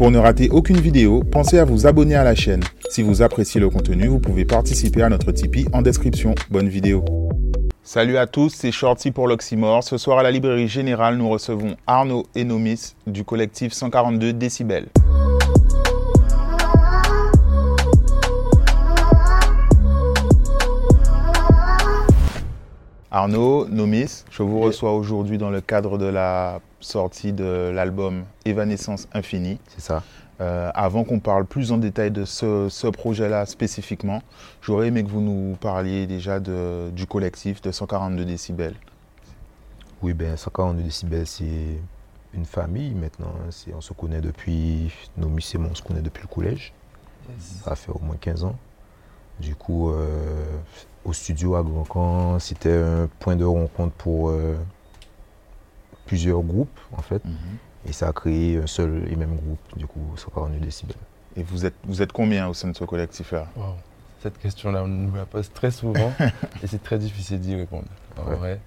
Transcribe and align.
Pour 0.00 0.10
ne 0.10 0.16
rater 0.16 0.48
aucune 0.48 0.80
vidéo, 0.80 1.22
pensez 1.22 1.58
à 1.58 1.66
vous 1.66 1.86
abonner 1.86 2.14
à 2.14 2.24
la 2.24 2.34
chaîne. 2.34 2.62
Si 2.88 3.02
vous 3.02 3.20
appréciez 3.20 3.60
le 3.60 3.68
contenu, 3.68 4.06
vous 4.06 4.18
pouvez 4.18 4.46
participer 4.46 5.02
à 5.02 5.10
notre 5.10 5.30
Tipeee 5.30 5.66
en 5.74 5.82
description. 5.82 6.34
Bonne 6.50 6.70
vidéo. 6.70 7.04
Salut 7.82 8.16
à 8.16 8.26
tous, 8.26 8.48
c'est 8.48 8.72
Shorty 8.72 9.10
pour 9.10 9.28
l'Oxymore. 9.28 9.84
Ce 9.84 9.98
soir 9.98 10.16
à 10.16 10.22
la 10.22 10.30
Librairie 10.30 10.68
Générale, 10.68 11.18
nous 11.18 11.28
recevons 11.28 11.76
Arnaud 11.86 12.24
et 12.34 12.44
Nomis 12.44 12.94
du 13.06 13.24
collectif 13.24 13.74
142 13.74 14.32
décibels. 14.32 14.86
Arnaud, 23.10 23.66
Nomis, 23.68 24.24
je 24.30 24.42
vous 24.42 24.60
reçois 24.60 24.92
aujourd'hui 24.94 25.36
dans 25.36 25.50
le 25.50 25.60
cadre 25.60 25.98
de 25.98 26.04
la 26.06 26.60
sortie 26.78 27.32
de 27.32 27.70
l'album 27.74 28.24
Évanescence 28.44 29.08
Infinie. 29.12 29.58
C'est 29.68 29.80
ça. 29.80 30.02
Euh, 30.40 30.70
avant 30.74 31.04
qu'on 31.04 31.18
parle 31.18 31.44
plus 31.44 31.72
en 31.72 31.76
détail 31.78 32.10
de 32.12 32.24
ce, 32.24 32.68
ce 32.70 32.86
projet-là 32.86 33.44
spécifiquement, 33.46 34.22
j'aurais 34.62 34.86
aimé 34.88 35.02
que 35.04 35.10
vous 35.10 35.20
nous 35.20 35.56
parliez 35.56 36.06
déjà 36.06 36.40
de, 36.40 36.90
du 36.90 37.06
collectif 37.06 37.60
de 37.60 37.72
142 37.72 38.24
décibels. 38.24 38.74
Oui, 40.02 40.14
ben 40.14 40.36
142 40.36 40.82
décibels, 40.82 41.26
c'est 41.26 41.78
une 42.32 42.46
famille 42.46 42.94
maintenant. 42.94 43.34
hein. 43.40 43.48
C'est- 43.50 43.74
On 43.74 43.80
se 43.82 43.92
connaît 43.92 44.20
depuis, 44.22 44.90
Nomis 45.18 45.50
et 45.52 45.58
moi, 45.58 45.68
on 45.72 45.74
se 45.74 45.82
connaît 45.82 46.00
depuis 46.00 46.22
le 46.22 46.28
collège. 46.34 46.72
Ça 47.64 47.74
fait 47.76 47.92
au 47.92 47.98
moins 48.00 48.16
15 48.18 48.44
ans. 48.44 48.56
Du 49.40 49.54
coup, 49.56 49.90
euh, 49.90 50.44
au 51.04 51.12
studio 51.12 51.54
à 51.56 51.62
Grand 51.62 51.84
Camp, 51.84 52.38
c'était 52.38 52.72
un 52.76 53.08
point 53.20 53.36
de 53.36 53.44
rencontre 53.44 53.92
pour 53.94 54.30
euh, 54.30 54.56
plusieurs 56.06 56.40
groupes, 56.42 56.78
en 56.96 57.02
fait. 57.02 57.22
Et 57.88 57.92
ça 57.92 58.08
a 58.08 58.12
créé 58.12 58.58
un 58.58 58.66
seul 58.66 59.04
et 59.10 59.16
même 59.16 59.36
groupe, 59.36 59.58
du 59.76 59.86
coup, 59.86 60.00
142 60.16 60.58
décibels. 60.58 60.96
Et 61.36 61.42
vous 61.42 61.64
êtes, 61.64 61.74
vous 61.84 62.02
êtes 62.02 62.12
combien 62.12 62.48
au 62.48 62.54
sein 62.54 62.68
de 62.68 62.76
ce 62.76 62.84
collectif-là 62.84 63.46
Wow. 63.56 63.74
Cette 64.22 64.38
question-là, 64.38 64.82
on 64.84 64.88
nous 64.88 65.14
la 65.14 65.24
pose 65.24 65.50
très 65.52 65.70
souvent 65.70 66.12
et 66.62 66.66
c'est 66.66 66.82
très 66.82 66.98
difficile 66.98 67.40
d'y 67.40 67.54
répondre, 67.54 67.86
en 68.18 68.28
Ouais. 68.28 68.36
vrai. 68.36 68.60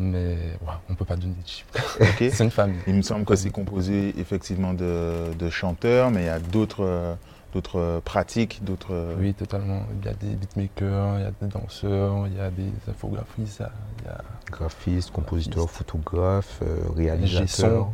Mais 0.00 0.36
wow, 0.64 0.74
on 0.88 0.92
ne 0.92 0.96
peut 0.96 1.04
pas 1.04 1.16
donner 1.16 1.34
de 1.42 1.48
chiffres. 1.48 1.66
Ok. 2.00 2.18
C'est 2.32 2.44
une 2.44 2.52
famille. 2.52 2.78
Il 2.86 2.94
me 2.94 3.02
semble 3.02 3.24
que 3.24 3.34
c'est 3.34 3.50
composé 3.50 4.14
effectivement 4.16 4.72
de, 4.72 5.34
de 5.36 5.50
chanteurs, 5.50 6.12
mais 6.12 6.22
il 6.22 6.26
y 6.26 6.28
a 6.28 6.38
d'autres 6.38 6.84
euh, 6.84 7.14
d'autres 7.52 7.78
euh, 7.78 8.00
pratiques, 8.00 8.62
d'autres. 8.62 8.92
euh, 8.92 9.16
Oui, 9.18 9.34
totalement. 9.34 9.82
Il 10.00 10.06
y 10.06 10.08
a 10.08 10.14
des 10.14 10.34
beatmakers, 10.34 11.18
il 11.18 11.22
y 11.22 11.24
a 11.24 11.30
des 11.40 11.46
danseurs, 11.48 12.26
il 12.26 12.36
y 12.36 12.40
a 12.40 12.50
des 12.50 12.70
infographistes, 12.88 13.62
il 14.00 14.06
y 14.06 14.08
a 14.08 14.18
Graphiste, 14.50 15.10
compositeur, 15.10 15.64
Graphiste. 15.64 15.78
photographe, 15.78 16.60
euh, 16.62 16.86
son. 16.86 16.92
réalisateur. 16.94 17.88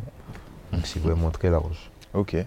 Donc 0.73 0.85
c'est 0.85 1.01
vraiment 1.01 1.29
très 1.31 1.49
large. 1.49 1.89
Ok. 2.13 2.33
Et 2.33 2.45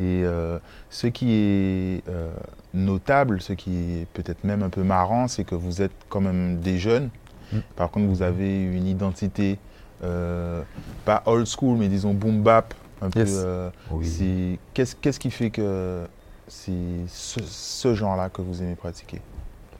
euh, 0.00 0.58
ce 0.90 1.06
qui 1.06 1.30
est 1.32 2.08
euh, 2.08 2.32
notable, 2.72 3.40
ce 3.40 3.52
qui 3.52 4.00
est 4.00 4.06
peut-être 4.12 4.42
même 4.44 4.62
un 4.62 4.68
peu 4.70 4.82
marrant, 4.82 5.28
c'est 5.28 5.44
que 5.44 5.54
vous 5.54 5.82
êtes 5.82 5.92
quand 6.08 6.20
même 6.20 6.58
des 6.60 6.78
jeunes. 6.78 7.10
Mm. 7.52 7.58
Par 7.76 7.90
contre, 7.90 8.06
vous 8.08 8.22
avez 8.22 8.62
une 8.64 8.86
identité 8.86 9.58
euh, 10.02 10.62
pas 11.04 11.22
old 11.26 11.46
school, 11.46 11.78
mais 11.78 11.88
disons 11.88 12.12
boom 12.12 12.42
bap. 12.42 12.74
Un 13.02 13.10
peu, 13.10 13.20
Yes. 13.20 13.32
euh, 13.44 13.70
Oui. 13.90 14.06
c'est- 14.06 14.58
Qu'est-ce 14.72 14.96
qu'est-ce 14.96 15.20
qui 15.20 15.30
fait 15.30 15.50
que 15.50 16.06
c'est 16.48 16.72
ce, 17.08 17.40
ce 17.42 17.94
genre-là 17.94 18.28
que 18.28 18.42
vous 18.42 18.62
aimez 18.62 18.74
pratiquer? 18.74 19.20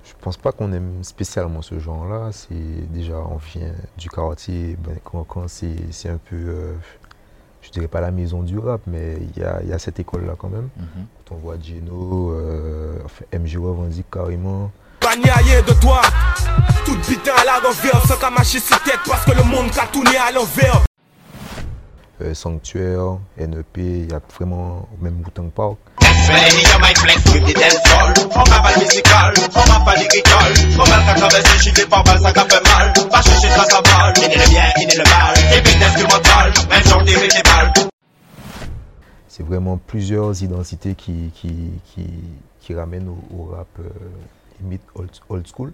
Je 0.04 0.12
pense 0.20 0.36
pas 0.36 0.52
qu'on 0.52 0.70
aime 0.72 1.02
spécialement 1.02 1.62
ce 1.62 1.78
genre-là. 1.78 2.30
C'est 2.32 2.92
déjà, 2.92 3.14
on 3.16 3.36
vient 3.36 3.72
du 3.96 4.10
quartier. 4.10 4.76
Ben, 4.84 4.98
quand, 5.02 5.24
quand 5.24 5.48
c'est, 5.48 5.76
c'est 5.92 6.10
un 6.10 6.18
peu, 6.18 6.36
euh, 6.36 6.74
je 7.62 7.70
dirais 7.70 7.88
pas 7.88 8.02
la 8.02 8.10
maison 8.10 8.42
du 8.42 8.58
rap, 8.58 8.82
mais 8.86 9.16
il 9.34 9.42
y 9.42 9.44
a, 9.44 9.62
il 9.62 9.68
y 9.68 9.72
a 9.72 9.78
cette 9.78 9.98
école-là 10.00 10.34
quand 10.36 10.50
même. 10.50 10.68
Quand 11.26 11.36
on 11.36 11.38
voit 11.38 11.56
Geno, 11.58 12.32
euh, 12.32 12.98
enfin, 13.04 13.24
MJ 13.38 13.56
revendique 13.56 14.10
carrément. 14.10 14.70
Bagnaillé 15.00 15.62
de 15.62 15.72
toi 15.80 16.00
Tout 16.86 16.96
bitin 17.06 17.32
à 17.38 17.44
la 17.44 17.58
revers 17.58 18.06
Sans 18.06 18.16
qu'à 18.16 18.30
marcher 18.30 18.58
sur 18.58 18.82
tête 18.84 19.00
Parce 19.06 19.22
que 19.26 19.32
le 19.32 19.42
monde 19.42 19.70
qu'a 19.70 19.86
tourné 19.86 20.16
à 20.16 20.32
l'envers 20.32 20.82
euh, 22.20 22.34
Sanctuaire, 22.34 23.18
NEP, 23.36 23.76
il 23.76 24.10
y 24.10 24.14
a 24.14 24.20
vraiment 24.36 24.88
même 25.00 25.20
Wu-Tang 25.24 25.50
Park. 25.50 25.78
C'est 39.28 39.42
vraiment 39.44 39.78
plusieurs 39.78 40.42
identités 40.42 40.94
qui, 40.94 41.32
qui, 41.34 41.72
qui, 41.92 42.06
qui 42.60 42.74
ramènent 42.74 43.08
au, 43.08 43.18
au 43.36 43.44
rap 43.46 43.66
euh, 43.80 43.88
limite 44.60 44.82
old, 44.94 45.10
old 45.28 45.46
school. 45.48 45.72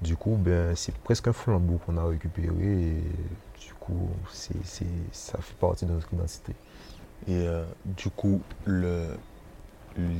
Du 0.00 0.16
coup, 0.16 0.36
ben, 0.36 0.74
c'est 0.74 0.94
presque 0.96 1.28
un 1.28 1.32
flambeau 1.32 1.78
qu'on 1.86 1.96
a 1.96 2.04
récupéré 2.04 2.48
et 2.60 3.02
coup, 3.86 4.08
ça 5.12 5.38
fait 5.40 5.54
partie 5.60 5.84
de 5.86 5.92
notre 5.92 6.12
identité. 6.12 6.52
Et 7.28 7.46
euh, 7.46 7.64
du 7.84 8.10
coup, 8.10 8.40
le, 8.64 9.06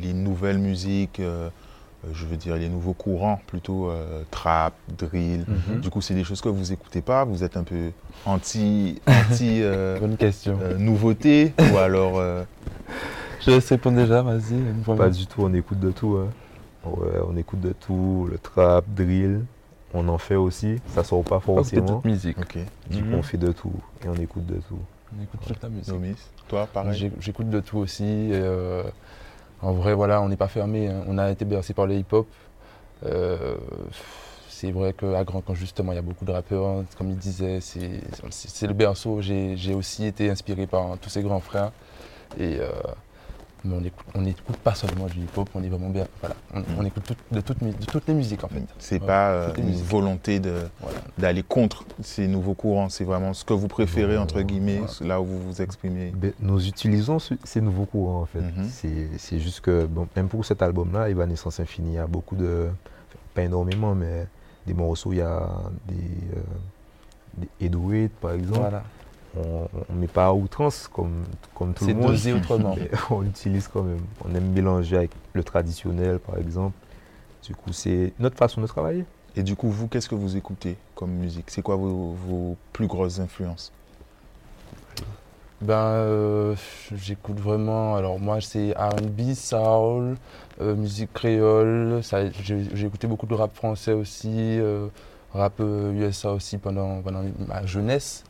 les 0.03 0.13
nouvelles 0.13 0.59
musiques, 0.59 1.21
euh, 1.21 1.49
euh, 2.05 2.09
je 2.13 2.27
veux 2.27 2.37
dire 2.37 2.57
les 2.57 2.69
nouveaux 2.69 2.93
courants, 2.93 3.41
plutôt 3.47 3.91
euh, 3.91 4.23
trap, 4.31 4.75
drill, 4.99 5.45
Mhm. 5.49 5.81
du 5.81 5.91
coup, 5.91 6.01
c'est 6.01 6.15
des 6.15 6.25
choses 6.25 6.41
que 6.41 6.49
vous 6.49 6.73
écoutez 6.73 7.03
pas, 7.03 7.25
vous 7.25 7.43
êtes 7.45 7.57
un 7.57 7.65
peu 7.65 7.91
anti, 8.27 9.01
anti 9.07 9.63
Bonne 10.01 10.17
question. 10.17 10.59
nouveauté, 10.79 11.53
ou 11.73 11.77
alors 11.79 12.21
Je 13.41 13.51
laisse 13.51 13.69
répondre 13.71 13.97
déjà, 13.97 14.23
vas-y. 14.23 14.95
Pas 14.97 15.11
du 15.11 15.27
tout, 15.27 15.43
on 15.43 15.53
écoute 15.55 15.81
de 15.81 15.91
tout. 15.91 16.19
hein. 16.19 16.29
Ouais, 16.85 17.21
on 17.29 17.37
écoute 17.37 17.61
de 17.61 17.73
tout, 17.73 18.27
le 18.31 18.39
trap, 18.39 18.85
drill, 18.89 19.45
on 19.95 20.09
en 20.09 20.19
fait 20.19 20.37
aussi. 20.37 20.81
Ça 20.89 21.05
sort 21.05 21.23
pas 21.25 21.41
forcément. 21.41 21.87
toute 21.97 22.05
musique. 22.05 22.39
ok, 22.39 22.59
Du 22.91 23.03
coup, 23.03 23.09
Mhm. 23.09 23.15
on 23.15 23.23
fait 23.23 23.39
de 23.39 23.53
tout 23.53 23.73
et 24.05 24.09
on 24.09 24.15
écoute 24.15 24.47
de 24.47 24.55
tout. 24.69 24.79
On 25.19 25.23
écoute 25.23 25.41
toute 25.47 25.63
la 25.63 25.69
musique. 25.69 25.89
Nomis, 25.93 26.17
toi, 26.49 26.67
pareil. 26.73 27.13
J'écoute 27.21 27.51
de 27.51 27.61
tout 27.61 27.79
aussi. 27.79 28.05
et, 28.05 28.31
euh, 28.33 28.83
en 29.61 29.73
vrai, 29.73 29.95
voilà, 29.95 30.21
on 30.23 30.29
n'est 30.29 30.37
pas 30.37 30.49
fermé. 30.49 30.89
hein. 30.89 31.05
On 31.07 31.19
a 31.19 31.31
été 31.31 31.45
bercé 31.45 31.75
par 31.75 31.87
le 31.87 31.95
hip-hop. 31.95 32.27
Euh, 33.05 33.57
c'est 34.49 34.71
vrai 34.71 34.93
qu'à 34.93 35.25
Grand 35.25 35.41
Camp, 35.41 35.55
justement, 35.55 35.93
il 35.93 35.97
y 35.97 35.99
a 35.99 36.03
beaucoup 36.03 36.25
de 36.25 36.33
rappeurs. 36.33 36.67
hein. 36.67 36.85
Comme 36.97 37.11
il 37.11 37.17
disait, 37.17 37.59
c'est 37.61 38.67
le 38.67 38.73
berceau. 38.75 39.21
J'ai 39.21 39.57
j'ai 39.57 39.75
aussi 39.75 40.07
été 40.07 40.31
inspiré 40.31 40.67
par 40.67 40.97
tous 40.99 41.11
ces 41.11 41.23
grands 41.23 41.41
frères. 41.41 41.73
Et 42.39 42.59
euh, 42.61 42.71
mais 43.65 43.77
on 43.77 43.81
n'écoute 43.81 44.47
on 44.49 44.53
pas 44.63 44.75
seulement 44.75 45.07
du 45.07 45.21
hip-hop, 45.21 45.49
on 45.55 45.63
est 45.63 45.69
vraiment 45.69 45.89
bien. 45.91 46.07
Voilà, 46.21 46.35
on, 46.55 46.63
on 46.79 46.85
écoute 46.85 47.05
tout- 47.07 47.15
de, 47.31 47.37
de 47.37 47.85
toutes 47.87 48.07
les 48.09 48.15
musiques 48.15 48.43
en 48.45 48.49
fait. 48.49 48.63
C'est 48.79 49.01
Ouais, 49.01 49.07
pas 49.07 49.31
euh, 49.31 49.55
une 49.59 49.67
musiques. 49.67 49.85
volonté 49.85 50.41
Voilà. 50.81 50.99
d'aller 51.19 51.43
contre 51.43 51.85
ces 52.03 52.27
nouveaux 52.29 52.55
courants, 52.55 52.89
c'est 52.89 53.05
vraiment 53.05 53.33
ce 53.35 53.45
que 53.45 53.53
vous 53.55 53.69
préférez, 53.69 54.19
entre 54.19 54.43
guillemets, 54.43 54.79
Voilà. 54.99 55.15
là 55.15 55.21
où 55.21 55.25
vous 55.27 55.41
vous 55.43 55.63
exprimez. 55.63 56.13
Nous 56.41 56.67
utilisons 56.67 57.19
ce- 57.19 57.35
ces 57.45 57.61
nouveaux 57.61 57.87
courants 57.87 58.23
en 58.23 58.27
fait. 58.27 58.41
Mhm. 58.41 58.69
C'est- 58.71 59.09
C'est 59.19 59.39
juste 59.39 59.61
que, 59.61 59.87
bon, 59.87 60.09
même 60.17 60.29
pour 60.29 60.45
cet 60.45 60.63
album-là, 60.63 61.09
Evanescence 61.09 61.61
Infinie, 61.61 61.93
il 61.93 61.95
y 61.95 61.99
a 61.99 62.07
beaucoup 62.07 62.37
de. 62.37 62.69
enfin, 62.69 63.19
pas 63.35 63.43
énormément, 63.43 63.95
mais 63.95 64.27
des 64.67 64.75
morceaux, 64.75 65.13
il 65.13 65.19
y 65.19 65.23
a 65.23 65.49
des. 65.89 65.95
Euh, 66.37 66.41
des 67.39 67.49
808 67.61 68.13
par 68.21 68.33
exemple. 68.33 68.59
Voilà. 68.61 68.83
On 69.37 69.69
ne 69.95 69.99
met 70.01 70.09
pas 70.09 70.27
à 70.27 70.33
outrance 70.33 70.89
comme, 70.93 71.25
comme 71.55 71.73
tout 71.73 71.85
C'est 71.87 71.93
le 71.95 71.99
monde. 72.01 72.11
dosé 72.13 72.33
autrement. 72.35 72.75
mais 72.79 72.91
on 73.11 73.21
l'utilise 73.23 73.69
quand 73.69 73.83
même. 73.83 74.01
On 74.25 74.35
aime 74.35 74.51
mélanger 74.53 74.97
avec 74.97 75.11
le 75.33 75.43
traditionnel 75.43 76.19
par 76.19 76.37
exemple. 76.39 76.77
Du 77.47 77.55
coup, 77.55 77.73
c'est 77.73 78.13
notre 78.19 78.37
façon 78.37 78.61
de 78.61 78.67
travailler. 78.67 79.05
Et 79.35 79.43
du 79.43 79.57
coup, 79.57 79.71
vous, 79.71 79.89
qu'est-ce 79.89 80.09
que 80.09 80.15
vous 80.15 80.37
écoutez 80.37 80.77
comme 80.95 81.11
musique? 81.11 81.47
C'est 81.51 81.63
quoi 81.63 81.77
vos, 81.77 82.13
vos 82.13 82.57
plus 82.75 82.87
grosses 82.87 83.19
influences? 83.19 83.73
Ben, 85.63 85.75
euh, 85.75 86.55
j'écoute 86.95 87.39
vraiment. 87.39 87.95
Alors, 87.95 88.19
moi, 88.19 88.41
c'est 88.41 88.73
RB, 88.77 89.33
soul, 89.35 90.17
euh, 90.61 90.75
musique 90.75 91.13
créole. 91.13 92.01
J'ai 92.43 92.65
j'ai 92.75 92.87
écouté 92.87 93.07
beaucoup 93.07 93.27
de 93.27 93.35
rap 93.35 93.55
français 93.55 93.93
aussi, 93.93 94.29
euh, 94.59 94.89
rap 95.33 95.55
euh, 95.61 95.93
USA 95.93 96.33
aussi 96.33 96.59
pendant, 96.59 97.01
pendant 97.01 97.23
ma 97.47 97.65
jeunesse. 97.65 98.25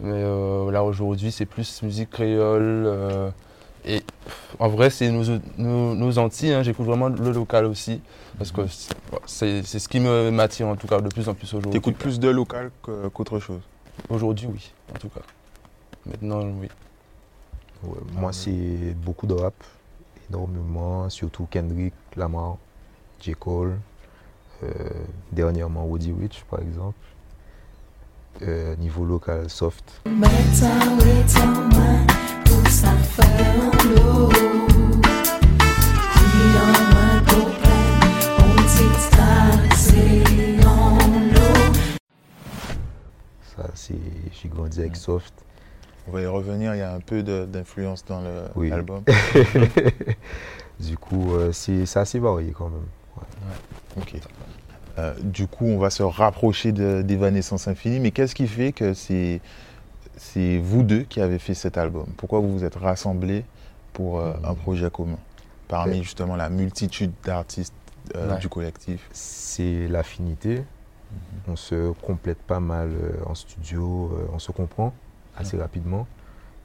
Mais 0.00 0.12
euh, 0.14 0.70
là, 0.70 0.84
aujourd'hui, 0.84 1.32
c'est 1.32 1.46
plus 1.46 1.82
musique 1.82 2.10
créole. 2.10 2.84
euh, 2.86 3.30
et 3.84 4.00
pff, 4.00 4.56
en 4.58 4.68
vrai, 4.68 4.90
c'est 4.90 5.10
nos, 5.10 5.24
nos, 5.56 5.94
nos 5.94 6.18
Antilles. 6.18 6.52
hein, 6.52 6.62
j'écoute 6.62 6.86
vraiment 6.86 7.08
le 7.08 7.32
local 7.32 7.64
aussi. 7.66 8.00
Parce 8.38 8.52
que 8.52 8.62
c'est 9.26 9.62
c'est- 9.62 9.78
ce 9.78 9.88
qui 9.88 9.98
me 10.00 10.30
m'attire, 10.30 10.68
en 10.68 10.76
tout 10.76 10.86
cas, 10.86 11.00
de 11.00 11.08
plus 11.08 11.28
en 11.28 11.34
plus 11.34 11.46
aujourd'hui. 11.54 11.72
T'écoutes 11.72 11.96
plus 11.96 12.20
de 12.20 12.28
local 12.28 12.70
qu'autre 12.82 13.38
chose? 13.40 13.62
Aujourd'hui, 14.08 14.46
oui, 14.52 14.72
en 14.94 14.98
tout 14.98 15.08
cas. 15.08 15.20
Maintenant, 16.06 16.42
oui. 16.60 16.68
Ouais, 17.82 17.98
moi, 18.14 18.32
c'est 18.32 18.94
beaucoup 18.94 19.26
de 19.26 19.34
rap, 19.34 19.54
énormément, 20.30 21.08
surtout 21.10 21.46
Kendrick, 21.50 21.94
Lamar, 22.16 22.56
J. 23.20 23.32
Cole, 23.34 23.78
euh, 24.62 24.68
dernièrement 25.32 25.84
Woody 25.84 26.12
Rich 26.12 26.44
par 26.50 26.60
exemple. 26.60 26.98
Euh, 28.42 28.76
niveau 28.76 29.04
local, 29.04 29.50
soft. 29.50 30.00
Ça, 43.56 43.70
c'est, 43.74 43.94
j'ai 44.32 44.48
grandi 44.48 44.80
avec 44.80 44.94
soft. 44.94 45.34
On 46.06 46.12
va 46.12 46.22
y 46.22 46.26
revenir, 46.26 46.74
il 46.74 46.78
y 46.78 46.82
a 46.82 46.94
un 46.94 47.00
peu 47.00 47.22
d'influence 47.22 48.04
dans 48.04 48.20
l'album. 48.20 49.02
Oui. 49.06 49.50
du 50.80 50.96
coup, 50.96 51.34
euh, 51.34 51.50
c'est, 51.52 51.96
assez 51.96 52.20
varié 52.20 52.52
quand 52.52 52.68
même. 52.68 52.86
Ouais. 53.16 54.00
Ok. 54.00 54.20
Euh, 54.98 55.14
du 55.22 55.46
coup, 55.46 55.64
on 55.66 55.78
va 55.78 55.90
se 55.90 56.02
rapprocher 56.02 56.72
de- 56.72 57.02
d'Evanescence 57.02 57.68
Infinie, 57.68 58.00
mais 58.00 58.10
qu'est-ce 58.10 58.34
qui 58.34 58.46
fait 58.48 58.72
que 58.72 58.94
c'est 58.94 59.40
vous 60.58 60.82
deux 60.82 61.02
qui 61.02 61.20
avez 61.20 61.38
fait 61.38 61.54
cet 61.54 61.78
album? 61.78 62.06
Pourquoi 62.16 62.40
vous 62.40 62.52
vous 62.52 62.64
êtes 62.64 62.74
rassemblés 62.76 63.44
pour 63.92 64.18
euh, 64.18 64.32
un 64.44 64.54
projet 64.54 64.90
commun? 64.90 65.18
Parmi 65.68 65.98
Ouais. 65.98 66.02
justement 66.02 66.34
la 66.36 66.48
multitude 66.48 67.12
d'artistes 67.24 67.74
euh, 68.16 68.32
Ouais. 68.32 68.38
du 68.40 68.48
collectif. 68.48 69.08
C'est 69.12 69.86
l'affinité. 69.88 70.64
On 71.46 71.56
se 71.56 71.92
complète 72.02 72.38
pas 72.38 72.60
mal 72.60 72.90
euh, 72.90 73.12
en 73.26 73.34
studio, 73.34 74.10
euh, 74.14 74.26
on 74.34 74.38
se 74.38 74.50
comprend 74.52 74.92
assez 75.36 75.56
rapidement. 75.56 76.06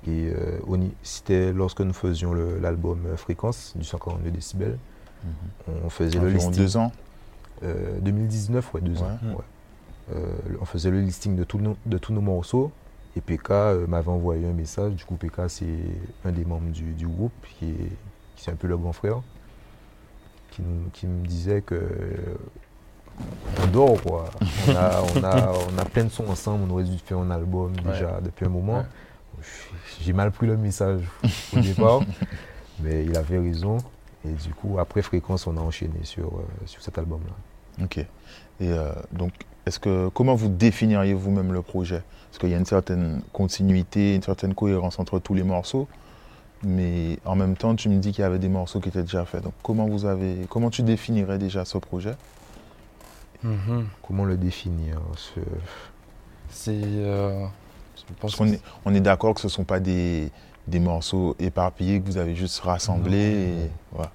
Et 0.07 0.31
euh, 0.35 0.59
c'était 1.01 1.53
lorsque 1.53 1.79
nous 1.81 1.93
faisions 1.93 2.33
l'album 2.33 3.05
euh, 3.05 3.15
Fréquence 3.15 3.73
du 3.77 3.83
142 3.85 4.31
décibels. 4.31 4.77
On 5.85 5.89
faisait 5.89 6.19
le 6.19 6.27
listing. 6.29 6.53
deux 6.55 6.75
ans. 6.75 6.91
Euh, 7.63 7.99
2019, 8.01 8.73
ouais, 8.73 8.81
deux 8.81 9.01
ans. 9.01 9.17
Ouais. 9.35 9.43
Euh, 10.15 10.25
on 10.59 10.65
faisait 10.65 10.91
le 10.91 10.99
listing 11.01 11.35
de 11.35 11.43
tous 11.43 11.59
nos, 11.59 11.77
de 11.85 11.97
tous 11.97 12.13
nos 12.13 12.21
morceaux. 12.21 12.71
Et 13.15 13.21
PK 13.21 13.51
euh, 13.51 13.87
m'avait 13.87 14.09
envoyé 14.09 14.45
un 14.47 14.53
message. 14.53 14.93
Du 14.93 15.05
coup, 15.05 15.15
PK, 15.15 15.41
c'est 15.47 15.65
un 16.25 16.31
des 16.31 16.43
membres 16.45 16.71
du, 16.71 16.93
du 16.93 17.07
groupe, 17.07 17.31
qui 17.59 17.69
est, 17.69 17.91
qui 18.35 18.49
est 18.49 18.53
un 18.53 18.55
peu 18.55 18.67
le 18.67 18.75
grand 18.75 18.91
frère, 18.91 19.21
qui, 20.51 20.61
nous- 20.63 20.89
qui 20.91 21.05
me 21.07 21.25
disait 21.25 21.61
que 21.61 21.75
euh, 21.75 22.35
on 23.63 23.67
dort, 23.67 24.01
quoi. 24.01 24.25
On 24.67 24.71
a, 24.75 25.01
on, 25.15 25.23
a, 25.23 25.51
on 25.73 25.77
a 25.77 25.85
plein 25.85 26.05
de 26.05 26.09
sons 26.09 26.27
ensemble, 26.27 26.63
on 26.67 26.73
aurait 26.73 26.83
dû 26.83 26.97
faire 26.97 27.19
un 27.19 27.29
album 27.29 27.73
déjà 27.85 28.19
depuis 28.19 28.45
un 28.45 28.49
moment. 28.49 28.83
J'ai 30.01 30.13
mal 30.13 30.31
pris 30.31 30.47
le 30.47 30.57
message 30.57 31.01
au 31.55 31.59
départ, 31.59 31.99
mais 32.81 33.05
il 33.05 33.15
avait 33.15 33.37
raison. 33.39 33.77
Et 34.25 34.31
du 34.31 34.53
coup, 34.53 34.79
après 34.79 35.01
Fréquence, 35.01 35.47
on 35.47 35.57
a 35.57 35.59
enchaîné 35.61 36.03
sur, 36.03 36.27
euh, 36.27 36.43
sur 36.65 36.81
cet 36.81 36.97
album-là. 36.97 37.83
Ok. 37.83 37.97
Et 37.97 38.07
euh, 38.61 38.91
donc, 39.11 39.31
est-ce 39.65 39.79
que 39.79 40.09
comment 40.09 40.35
vous 40.35 40.49
définiriez 40.49 41.13
vous-même 41.13 41.51
le 41.53 41.61
projet? 41.61 42.01
Parce 42.29 42.37
qu'il 42.39 42.49
y 42.49 42.53
a 42.53 42.57
une 42.57 42.65
certaine 42.65 43.21
continuité, 43.33 44.15
une 44.15 44.21
certaine 44.23 44.53
cohérence 44.53 44.99
entre 44.99 45.19
tous 45.19 45.33
les 45.33 45.43
morceaux, 45.43 45.87
mais 46.63 47.19
en 47.25 47.35
même 47.35 47.55
temps, 47.57 47.75
tu 47.75 47.89
me 47.89 47.97
dis 47.97 48.11
qu'il 48.11 48.21
y 48.21 48.25
avait 48.25 48.39
des 48.39 48.49
morceaux 48.49 48.79
qui 48.79 48.89
étaient 48.89 49.01
déjà 49.03 49.25
faits. 49.25 49.43
Donc, 49.43 49.53
comment 49.61 49.85
vous 49.87 50.05
avez, 50.05 50.45
comment 50.49 50.69
tu 50.69 50.83
définirais 50.83 51.37
déjà 51.37 51.65
ce 51.65 51.77
projet? 51.77 52.15
Mhm. 53.43 53.87
Comment 54.07 54.23
le 54.25 54.37
définir 54.37 54.99
ce- 55.17 55.39
C'est. 56.49 56.71
euh, 56.81 57.45
je 57.97 58.03
pense 58.13 58.17
Parce 58.21 58.35
qu'on 58.37 58.47
est, 58.47 58.61
on 58.85 58.93
est 58.95 59.01
d'accord 59.01 59.33
que 59.33 59.41
ce 59.41 59.47
ne 59.47 59.51
sont 59.51 59.63
pas 59.65 59.79
des, 59.81 60.29
des 60.67 60.79
morceaux 60.79 61.35
éparpillés 61.39 61.99
que 62.01 62.05
vous 62.07 62.17
avez 62.17 62.35
juste 62.35 62.59
rassemblés. 62.61 63.33
Et, 63.65 63.69
voilà. 63.91 64.11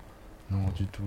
Non, 0.51 0.59
du 0.77 0.87
tout. 0.87 1.03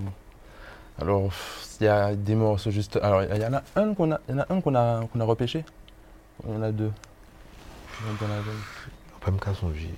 Alors, 1.01 1.31
il 1.79 1.85
y 1.85 1.87
a 1.87 2.13
des 2.15 2.35
morceaux 2.35 2.69
juste. 2.71 2.99
Alors, 3.01 3.23
il 3.23 3.41
y 3.41 3.45
en 3.45 3.53
a 3.53 3.63
un 3.75 3.93
qu'on 3.93 4.11
a, 4.11 4.19
il 4.29 4.35
y 4.35 4.37
en 4.37 4.41
a, 4.41 4.45
un 4.53 4.61
qu'on 4.61 4.75
a, 4.75 5.01
qu'on 5.11 5.19
a 5.19 5.23
repêché. 5.23 5.65
Il 6.47 6.53
y 6.53 6.57
en 6.57 6.61
a 6.61 6.71
deux. 6.71 6.91
Pas 9.23 9.29
me 9.31 9.37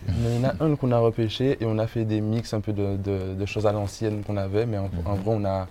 il 0.10 0.42
y 0.42 0.46
en 0.46 0.50
a 0.50 0.54
un 0.64 0.76
qu'on 0.76 0.92
a 0.92 0.98
repêché 1.00 1.58
et 1.62 1.66
on 1.66 1.78
a 1.80 1.88
fait 1.88 2.04
des 2.04 2.20
mix 2.20 2.54
un 2.54 2.60
peu 2.60 2.74
de, 2.74 2.98
de- 2.98 3.34
de 3.36 3.46
choses 3.46 3.66
à 3.66 3.72
l'ancienne 3.72 4.24
qu'on 4.24 4.36
avait, 4.36 4.66
mais 4.66 4.78
en, 4.78 4.90
en 5.06 5.16
vrai, 5.16 5.24
on 5.36 5.46
a, 5.46 5.68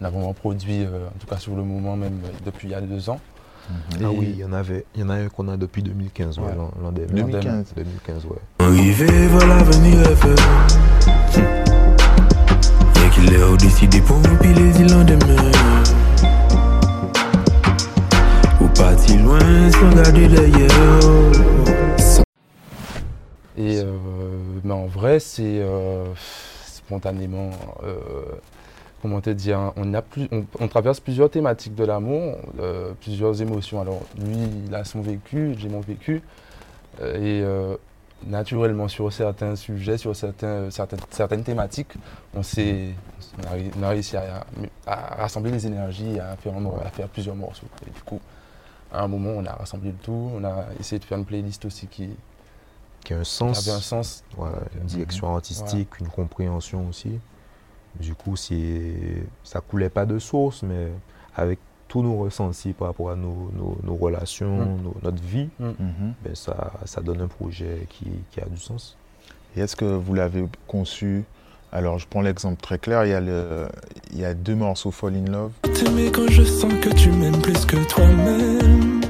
on 0.00 0.04
a 0.04 0.10
vraiment 0.10 0.32
produit, 0.32 0.84
euh, 0.84 1.08
en 1.08 1.18
tout 1.18 1.26
cas 1.26 1.38
sur 1.38 1.56
le 1.56 1.64
moment, 1.64 1.96
même 1.96 2.20
euh, 2.24 2.28
depuis 2.44 2.68
il 2.68 2.70
y 2.70 2.74
a 2.74 2.80
deux 2.80 3.10
ans. 3.10 3.18
Ah 4.02 4.10
oui, 4.10 4.30
il 4.34 4.38
y 4.38 4.44
en 4.44 4.52
avait. 4.52 4.84
Il 4.94 5.00
y 5.00 5.04
en 5.04 5.10
a 5.10 5.14
un 5.14 5.28
qu'on 5.28 5.48
a 5.48 5.56
depuis 5.56 5.82
2015, 5.82 6.38
ouais, 6.38 6.44
Ouais. 6.46 6.52
l'an- 6.56 6.72
dernier. 6.92 7.22
2015. 7.22 7.72
2015, 7.76 8.24
ouais. 8.26 8.36
Arrivé 8.58 9.06
vers 9.06 9.46
l'avenir 9.46 9.98
Et 12.96 13.10
qu'il 13.14 13.32
est 13.32 13.56
décidé 13.56 14.00
pour 14.00 14.16
remplir 14.16 14.56
les 14.56 14.80
îles 14.80 14.90
lendemain 14.90 15.50
Ou 18.60 18.66
parti 18.68 19.18
loin 19.18 19.38
sans 19.70 19.90
garder 19.94 20.28
derrière 20.28 21.00
Sans 21.98 22.22
Et 23.56 23.78
euh, 23.78 23.92
mais 24.64 24.72
en 24.74 24.86
vrai, 24.86 25.18
c'est 25.20 25.60
euh, 25.60 26.04
spontanément, 26.66 27.50
euh, 27.84 27.96
comment 29.02 29.20
te 29.20 29.30
dire, 29.30 29.58
hein, 29.58 29.72
on, 29.76 29.92
a 29.92 30.00
plus, 30.00 30.28
on, 30.30 30.46
on 30.60 30.68
traverse 30.68 31.00
plusieurs 31.00 31.28
thématiques 31.28 31.74
de 31.74 31.84
l'amour, 31.84 32.36
euh, 32.60 32.92
plusieurs 33.00 33.42
émotions. 33.42 33.80
Alors 33.80 34.00
lui, 34.16 34.38
il 34.66 34.74
a 34.74 34.84
son 34.84 35.02
vécu, 35.02 35.54
j'ai 35.58 35.68
mon 35.68 35.80
vécu, 35.80 36.22
euh, 37.00 37.16
et 37.16 37.42
euh, 37.42 37.76
naturellement 38.26 38.86
sur 38.86 39.12
certains 39.12 39.56
sujets, 39.56 39.98
sur 39.98 40.14
certains, 40.14 40.70
certaines, 40.70 41.00
certaines 41.10 41.42
thématiques, 41.42 41.92
on 42.32 42.44
s'est, 42.44 42.90
on 43.76 43.82
a, 43.82 43.88
réussi 43.88 44.16
à, 44.16 44.46
à 44.86 45.16
rassembler 45.16 45.50
les 45.50 45.66
énergies, 45.66 46.20
à 46.20 46.36
faire, 46.36 46.54
à 46.56 47.08
plusieurs 47.08 47.34
morceaux. 47.34 47.66
Et 47.86 47.90
du 47.90 48.00
coup, 48.02 48.20
à 48.92 49.02
un 49.02 49.08
moment, 49.08 49.30
on 49.36 49.44
a 49.44 49.52
rassemblé 49.52 49.90
le 49.90 49.96
tout, 49.96 50.30
on 50.34 50.44
a 50.44 50.66
essayé 50.78 51.00
de 51.00 51.04
faire 51.04 51.18
une 51.18 51.24
playlist 51.24 51.64
aussi 51.64 51.88
qui, 51.88 52.10
Qui 53.04 53.14
a 53.14 53.16
un 53.16 53.22
qui 53.22 53.30
sens. 53.30 53.66
avait 53.66 53.76
un 53.76 53.80
sens. 53.80 54.22
Voilà, 54.36 54.58
une 54.80 54.86
direction 54.86 55.34
artistique, 55.34 55.88
une 55.98 56.08
compréhension 56.08 56.86
aussi. 56.88 57.18
Du 58.00 58.14
coup, 58.14 58.36
c'est- 58.36 59.24
ça 59.44 59.60
coulait 59.60 59.90
pas 59.90 60.06
de 60.06 60.18
source, 60.18 60.62
mais 60.62 60.88
avec 61.36 61.58
tous 61.88 62.02
nos 62.02 62.16
ressentis 62.16 62.72
par 62.72 62.88
rapport 62.88 63.10
à 63.10 63.16
nos, 63.16 63.50
nos- 63.56 63.76
nos 63.84 63.94
relations, 63.96 64.56
Mm. 64.64 64.82
nos- 64.82 64.96
notre 65.02 65.22
vie, 65.22 65.48
Mhm. 65.60 66.14
ben 66.24 66.34
ça, 66.34 66.72
ça 66.86 67.00
donne 67.02 67.20
un 67.20 67.28
projet 67.28 67.86
qui, 67.90 68.06
qui 68.30 68.40
a 68.40 68.46
du 68.46 68.56
sens. 68.56 68.96
Et 69.56 69.60
est-ce 69.60 69.76
que 69.76 69.84
vous 69.84 70.14
l'avez 70.14 70.44
conçu? 70.66 71.24
Alors, 71.70 71.98
je 71.98 72.06
prends 72.08 72.22
l'exemple 72.22 72.60
très 72.60 72.78
clair. 72.78 73.04
Il 73.04 73.10
y, 73.10 73.14
a 73.14 73.20
le, 73.20 73.66
il 74.12 74.20
y 74.20 74.24
a 74.24 74.32
deux 74.34 74.54
morceaux 74.54 74.90
Fall 74.90 75.14
in 75.16 75.30
Love. 75.30 75.52
t'aimer 75.74 76.10
quand 76.10 76.28
je 76.30 76.42
sens 76.44 76.72
que 76.82 76.88
tu 76.90 77.10
m'aimes 77.12 77.40
plus 77.40 77.64
que 77.66 77.76
toi-même 77.88 79.00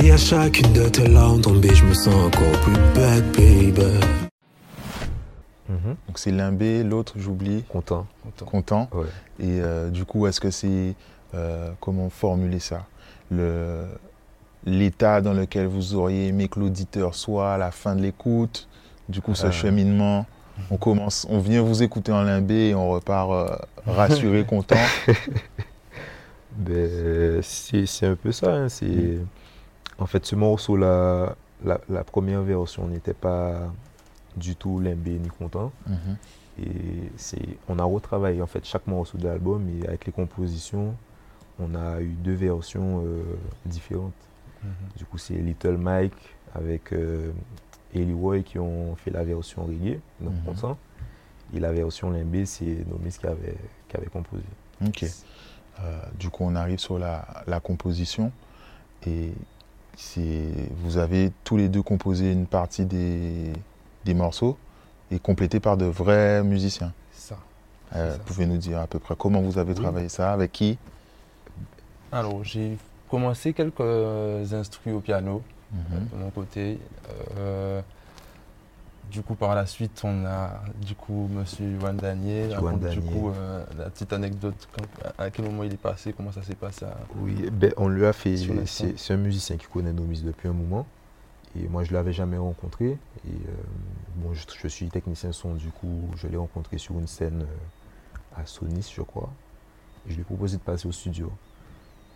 Et 0.00 0.10
à 0.10 0.16
chacune 0.16 0.72
de 0.72 0.88
tes 0.88 1.06
larmes 1.08 1.40
tombées 1.40 1.74
Je 1.74 1.84
me 1.84 1.94
sens 1.94 2.14
encore 2.14 2.60
plus 2.62 2.74
bad 2.94 3.24
baby 3.36 4.23
Mhm. 5.68 5.96
Donc, 6.06 6.18
c'est 6.18 6.30
Limbé, 6.30 6.82
l'autre, 6.84 7.14
j'oublie, 7.16 7.62
Content. 7.64 8.06
Content. 8.22 8.44
Content. 8.46 8.88
Ouais. 8.92 9.06
Et 9.40 9.60
euh, 9.60 9.90
du 9.90 10.04
coup, 10.04 10.26
est-ce 10.26 10.40
que 10.40 10.50
c'est. 10.50 10.94
euh, 11.34 11.70
comment 11.80 12.10
formuler 12.10 12.60
ça? 12.60 12.84
Le- 13.30 13.86
L'état 14.66 15.20
dans 15.20 15.34
lequel 15.34 15.66
vous 15.66 15.94
auriez 15.94 16.28
aimé 16.28 16.48
que 16.48 16.58
l'auditeur 16.58 17.14
soit 17.14 17.52
à 17.54 17.58
la 17.58 17.70
fin 17.70 17.94
de 17.94 18.00
l'écoute, 18.02 18.66
du 19.10 19.20
coup, 19.20 19.34
ce 19.34 19.48
Ah. 19.48 19.50
cheminement. 19.50 20.24
On 20.70 20.76
commence, 20.78 21.26
on 21.28 21.38
vient 21.40 21.60
vous 21.62 21.82
écouter 21.82 22.12
en 22.12 22.22
limbé 22.22 22.68
et 22.70 22.74
on 22.74 22.88
repart 22.90 23.30
euh, 23.32 23.56
rassuré, 23.86 24.44
content. 24.48 24.76
Ben, 26.56 27.42
c'est 27.42 28.06
un 28.06 28.14
peu 28.14 28.32
ça. 28.32 28.54
hein, 28.54 28.68
c'est 28.68 29.18
En 29.98 30.06
fait, 30.06 30.24
ce 30.24 30.36
morceau-là, 30.36 31.34
la, 31.64 31.80
la 31.88 32.04
première 32.04 32.42
version 32.42 32.86
n'était 32.86 33.14
pas 33.14 33.72
du 34.36 34.56
tout 34.56 34.80
limbé 34.80 35.18
ni 35.18 35.28
content. 35.28 35.72
Mhm. 35.86 36.16
Et 36.62 37.10
c'est, 37.16 37.42
on 37.68 37.78
a 37.78 37.84
retravaillé 37.84 38.40
en 38.42 38.46
fait 38.46 38.64
chaque 38.64 38.86
morceau 38.86 39.18
de 39.18 39.24
l'album 39.26 39.66
et 39.68 39.86
avec 39.88 40.06
les 40.06 40.12
compositions, 40.12 40.94
on 41.58 41.74
a 41.74 42.00
eu 42.00 42.08
deux 42.22 42.34
versions 42.34 43.02
euh, 43.04 43.22
différentes. 43.66 44.12
Mhm. 44.62 44.70
Du 44.96 45.04
coup, 45.04 45.18
c'est 45.18 45.34
Little 45.34 45.76
Mike 45.76 46.14
avec 46.54 46.92
euh, 46.92 47.30
Eli 47.94 48.12
Roy 48.12 48.40
qui 48.42 48.58
ont 48.58 48.94
fait 48.96 49.10
la 49.10 49.24
version 49.24 49.64
reggae, 49.64 49.98
donc 50.20 50.34
Mhm. 50.34 50.42
content. 50.44 50.78
Et 51.52 51.60
la 51.60 51.72
version 51.72 52.10
limbé, 52.10 52.46
c'est 52.46 52.84
Nomis 52.88 53.16
qui 53.18 53.26
avait, 53.26 53.56
qui 53.88 53.96
avait 53.96 54.06
composé. 54.06 54.42
Ok. 54.84 55.04
Euh, 55.80 56.00
du 56.18 56.30
coup, 56.30 56.44
on 56.44 56.54
arrive 56.56 56.78
sur 56.78 56.98
la, 56.98 57.26
la 57.46 57.60
composition. 57.60 58.32
Et 59.06 59.32
vous 60.82 60.96
avez 60.98 61.30
tous 61.44 61.56
les 61.56 61.68
deux 61.68 61.82
composé 61.82 62.32
une 62.32 62.46
partie 62.46 62.84
des, 62.86 63.52
des 64.04 64.14
morceaux 64.14 64.56
et 65.10 65.18
complété 65.18 65.60
par 65.60 65.76
de 65.76 65.84
vrais 65.86 66.42
musiciens. 66.42 66.92
Ça. 67.12 67.36
Euh, 67.94 68.12
ça. 68.14 68.18
Pouvez-nous 68.24 68.56
dire 68.58 68.78
à 68.80 68.86
peu 68.86 68.98
près 68.98 69.14
comment 69.16 69.40
vous 69.40 69.58
avez 69.58 69.72
Oui. 69.74 69.80
travaillé 69.80 70.08
ça 70.08 70.32
Avec 70.32 70.52
qui? 70.52 70.78
Alors, 72.12 72.44
j'ai 72.44 72.76
commencé 73.10 73.52
quelques 73.52 74.52
instrus 74.52 74.94
au 74.94 75.00
piano 75.00 75.42
Mhm. 75.72 76.08
de 76.12 76.16
mon 76.24 76.30
côté. 76.30 76.78
Euh, 77.38 77.80
du 79.10 79.22
coup, 79.22 79.34
par 79.34 79.54
la 79.54 79.66
suite, 79.66 80.00
on 80.04 80.24
a 80.24 80.60
du 80.80 80.94
coup 80.94 81.28
Monsieur 81.32 81.78
Juan 81.78 81.96
Daniel. 81.96 82.50
Juan 82.50 82.64
raconte, 82.64 82.80
Du 82.90 82.96
Daniel. 83.00 83.12
coup, 83.12 83.30
euh, 83.30 83.64
la 83.78 83.90
petite 83.90 84.12
anecdote, 84.12 84.68
quand- 84.72 85.10
à 85.18 85.30
quel 85.30 85.44
moment 85.44 85.62
il 85.64 85.72
est 85.72 85.76
passé, 85.76 86.12
comment 86.16 86.32
ça 86.32 86.42
s'est 86.42 86.54
passé. 86.54 86.84
à- 86.86 86.96
Oui, 87.20 87.48
ben, 87.52 87.72
on 87.76 87.88
lui 87.88 88.06
a 88.06 88.12
fait. 88.12 88.36
C'est 88.66 88.98
c'est 88.98 89.12
un 89.14 89.16
musicien 89.18 89.56
qui 89.56 89.66
connaît 89.66 89.92
Nomis 89.92 90.22
depuis 90.22 90.48
un 90.48 90.52
moment. 90.52 90.86
Et 91.56 91.68
moi, 91.68 91.84
je 91.84 91.90
ne 91.90 91.94
l'avais 91.94 92.12
jamais 92.12 92.36
rencontré. 92.36 92.86
Et 92.86 92.96
euh, 93.28 93.52
bon, 94.16 94.32
je, 94.34 94.68
suis 94.68 94.88
technicien 94.88 95.32
son, 95.32 95.54
du 95.54 95.68
coup, 95.68 96.08
je 96.16 96.26
l'ai 96.26 96.36
rencontré 96.36 96.78
sur 96.78 96.98
une 96.98 97.06
scène 97.06 97.42
euh, 97.42 98.40
à 98.40 98.46
Sonis, 98.46 98.92
je 98.94 99.02
crois. 99.02 99.30
Je 100.06 100.14
lui 100.14 100.22
ai 100.22 100.24
proposé 100.24 100.56
de 100.56 100.62
passer 100.62 100.88
au 100.88 100.92
studio. 100.92 101.30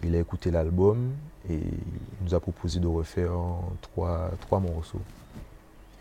Il 0.03 0.15
a 0.15 0.21
écouté 0.21 0.51
l'album 0.51 1.13
et 1.49 1.57
il 1.57 2.25
nous 2.25 2.35
a 2.35 2.41
proposé 2.41 2.79
de 2.79 2.87
refaire 2.87 3.33
trois, 3.81 4.31
trois 4.41 4.61
morceaux. 4.61 5.01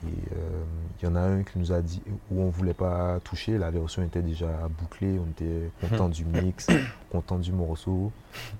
Et 0.03 0.09
euh, 0.35 0.63
il 1.01 1.05
y 1.05 1.07
en 1.11 1.15
a 1.15 1.21
un 1.21 1.41
qui 1.43 1.57
nous 1.57 1.71
a 1.71 1.81
dit 1.81 2.01
où 2.31 2.41
on 2.41 2.45
ne 2.47 2.51
voulait 2.51 2.73
pas 2.75 3.19
toucher, 3.23 3.57
la 3.57 3.71
version 3.71 4.03
était 4.03 4.21
déjà 4.21 4.67
bouclée, 4.79 5.17
on 5.19 5.27
était 5.31 5.71
content 5.81 6.07
du 6.09 6.23
mix, 6.23 6.67
content 7.11 7.39
du 7.39 7.51
morceau. 7.51 8.11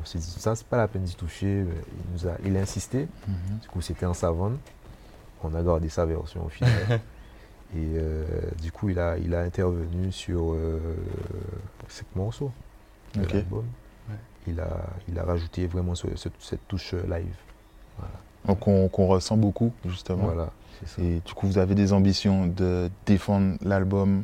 On 0.01 0.06
s'est 0.06 0.17
dit, 0.17 0.25
ça, 0.39 0.56
c'est 0.56 0.65
pas 0.65 0.77
la 0.77 0.88
peine 0.88 1.03
d'y 1.03 1.15
toucher. 1.15 1.63
Il, 1.63 2.13
nous 2.13 2.27
a, 2.27 2.38
il 2.44 2.58
a 2.58 2.62
insisté, 2.62 3.08
du 3.62 3.67
coup, 3.67 3.82
c'était 3.82 4.08
en 4.08 4.15
savane. 4.15 4.58
On 5.44 5.53
a 5.53 5.62
gardé 5.62 5.89
sa 5.89 6.06
version 6.06 6.46
au 6.46 6.50
final. 6.50 6.72
Et 7.75 7.96
euh, 7.98 8.25
du 8.62 8.72
coup, 8.72 8.89
il 8.89 8.98
a, 8.98 9.17
il 9.17 9.36
a 9.36 9.41
intervenu 9.41 10.12
sur 10.12 10.53
euh, 10.53 10.79
cinq 11.89 12.08
morceaux 12.15 12.51
de 13.13 13.22
l'album. 13.38 13.65
Il, 14.48 14.60
a, 14.62 14.70
il 15.10 15.20
a 15.20 15.24
rajouté 15.24 15.67
vraiment 15.67 15.94
ce- 15.94 16.15
ce- 16.15 16.29
cette 16.39 16.65
touche 16.67 16.94
live. 16.94 17.36
Donc 18.00 18.08
on- 18.47 18.87
qu'on 18.89 19.07
ressent 19.07 19.37
beaucoup 19.37 19.71
justement. 19.87 20.23
Voilà, 20.25 20.49
ça. 20.85 21.01
Et 21.01 21.21
du 21.25 21.33
coup, 21.33 21.47
vous 21.47 21.57
avez 21.57 21.75
des 21.75 21.93
ambitions 21.93 22.45
de 22.47 22.89
défendre 23.05 23.57
l'album 23.61 24.23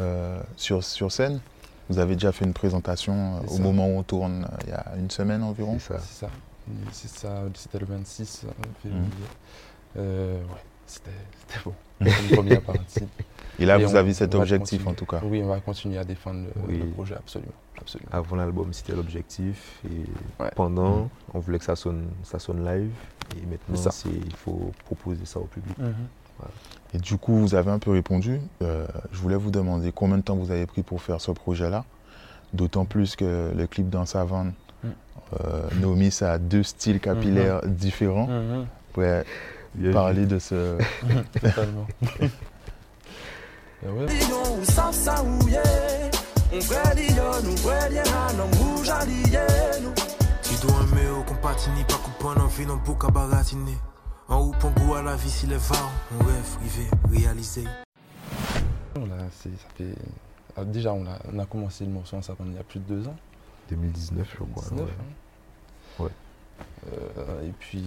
euh, 0.00 0.40
sur, 0.56 0.82
sur 0.84 1.10
scène? 1.12 1.40
Vous 1.88 1.98
avez 1.98 2.14
déjà 2.14 2.32
fait 2.32 2.44
une 2.44 2.52
présentation 2.52 3.36
euh, 3.36 3.46
au 3.46 3.56
ça. 3.56 3.62
moment 3.62 3.86
où 3.88 3.98
on 3.98 4.02
tourne, 4.02 4.44
euh, 4.44 4.56
il 4.64 4.70
y 4.70 4.72
a 4.72 4.84
une 4.98 5.10
semaine 5.10 5.42
environ? 5.42 5.76
C'est 5.78 5.94
ça. 5.94 6.00
C'est 6.00 6.26
ça. 6.26 6.30
C'est 6.92 7.08
ça, 7.08 7.42
c'était 7.54 7.78
le 7.78 7.86
26 7.86 8.44
février. 8.82 9.02
Euh, 9.96 10.34
ouais, 10.40 10.64
c'était. 10.86 11.10
C'était 11.48 11.70
une 12.30 12.36
première 12.36 12.60
partie. 12.62 13.00
Et 13.58 13.64
là, 13.64 13.78
Et 13.78 13.84
vous 13.84 13.92
on- 13.92 13.96
avez 13.96 14.12
cet 14.12 14.34
objectif 14.34 14.86
en 14.86 14.92
tout 14.92 15.06
cas. 15.06 15.20
Oui, 15.24 15.40
on 15.42 15.48
va 15.48 15.60
continuer 15.60 15.96
à 15.98 16.04
défendre 16.04 16.40
le, 16.56 16.62
Oui. 16.68 16.78
le 16.78 16.86
projet, 16.86 17.14
absolument. 17.14 17.52
absolument. 17.80 18.10
Avant 18.12 18.36
l'album, 18.36 18.72
c'était 18.72 18.92
l'objectif. 18.94 19.80
Et 19.86 20.42
Ouais. 20.42 20.50
pendant, 20.54 21.08
on 21.32 21.38
voulait 21.38 21.58
que 21.58 21.64
ça 21.64 21.76
sonne, 21.76 22.06
ça 22.22 22.38
sonne 22.38 22.64
live. 22.66 22.90
Et 23.36 23.46
maintenant, 23.46 23.90
il 24.26 24.34
faut 24.36 24.72
proposer 24.84 25.24
ça 25.24 25.38
au 25.40 25.44
public. 25.44 25.74
Et 26.92 26.98
du 26.98 27.16
coup, 27.16 27.34
vous 27.38 27.54
avez 27.54 27.70
un 27.70 27.78
peu 27.78 27.92
répondu. 27.92 28.40
Euh, 28.62 28.86
je 29.12 29.18
voulais 29.18 29.36
vous 29.36 29.50
demander 29.50 29.90
combien 29.90 30.18
de 30.18 30.22
temps 30.22 30.36
vous 30.36 30.50
avez 30.50 30.66
pris 30.66 30.82
pour 30.82 31.00
faire 31.00 31.20
ce 31.20 31.30
projet-là. 31.30 31.84
D'autant 32.52 32.84
plus 32.84 33.16
que 33.16 33.52
le 33.56 33.66
clip 33.66 33.88
dans 33.88 34.04
Savane, 34.04 34.52
Mm. 34.84 34.88
euh, 35.40 35.62
Naomi, 35.80 36.10
ça 36.10 36.32
a 36.34 36.38
deux 36.38 36.62
styles 36.62 37.00
capillaires 37.00 37.62
différents. 37.66 38.26
Vous 38.26 39.00
parler 39.92 40.26
de 40.26 40.38
ce. 40.38 40.78
Totalement. 41.40 41.86
Ouais. 42.20 42.30
On 58.96 59.04
a 59.10 59.30
ça 59.30 59.50
fait... 59.76 60.64
déjà, 60.64 60.92
on 60.92 61.06
a, 61.06 61.18
on 61.32 61.38
a 61.38 61.44
commencé 61.44 61.84
le 61.84 61.90
morceau 61.90 62.16
il 62.40 62.54
y 62.54 62.58
a 62.58 62.64
plus 62.64 62.80
de 62.80 62.84
deux 62.84 63.06
ans. 63.06 63.16
2019, 63.70 64.28
je 64.30 64.44
crois. 64.44 64.62
19, 64.70 64.80
ouais. 64.80 64.92
hein. 64.98 66.02
Ouais. 66.02 66.10
Euh, 66.92 67.48
et 67.48 67.52
puis, 67.58 67.84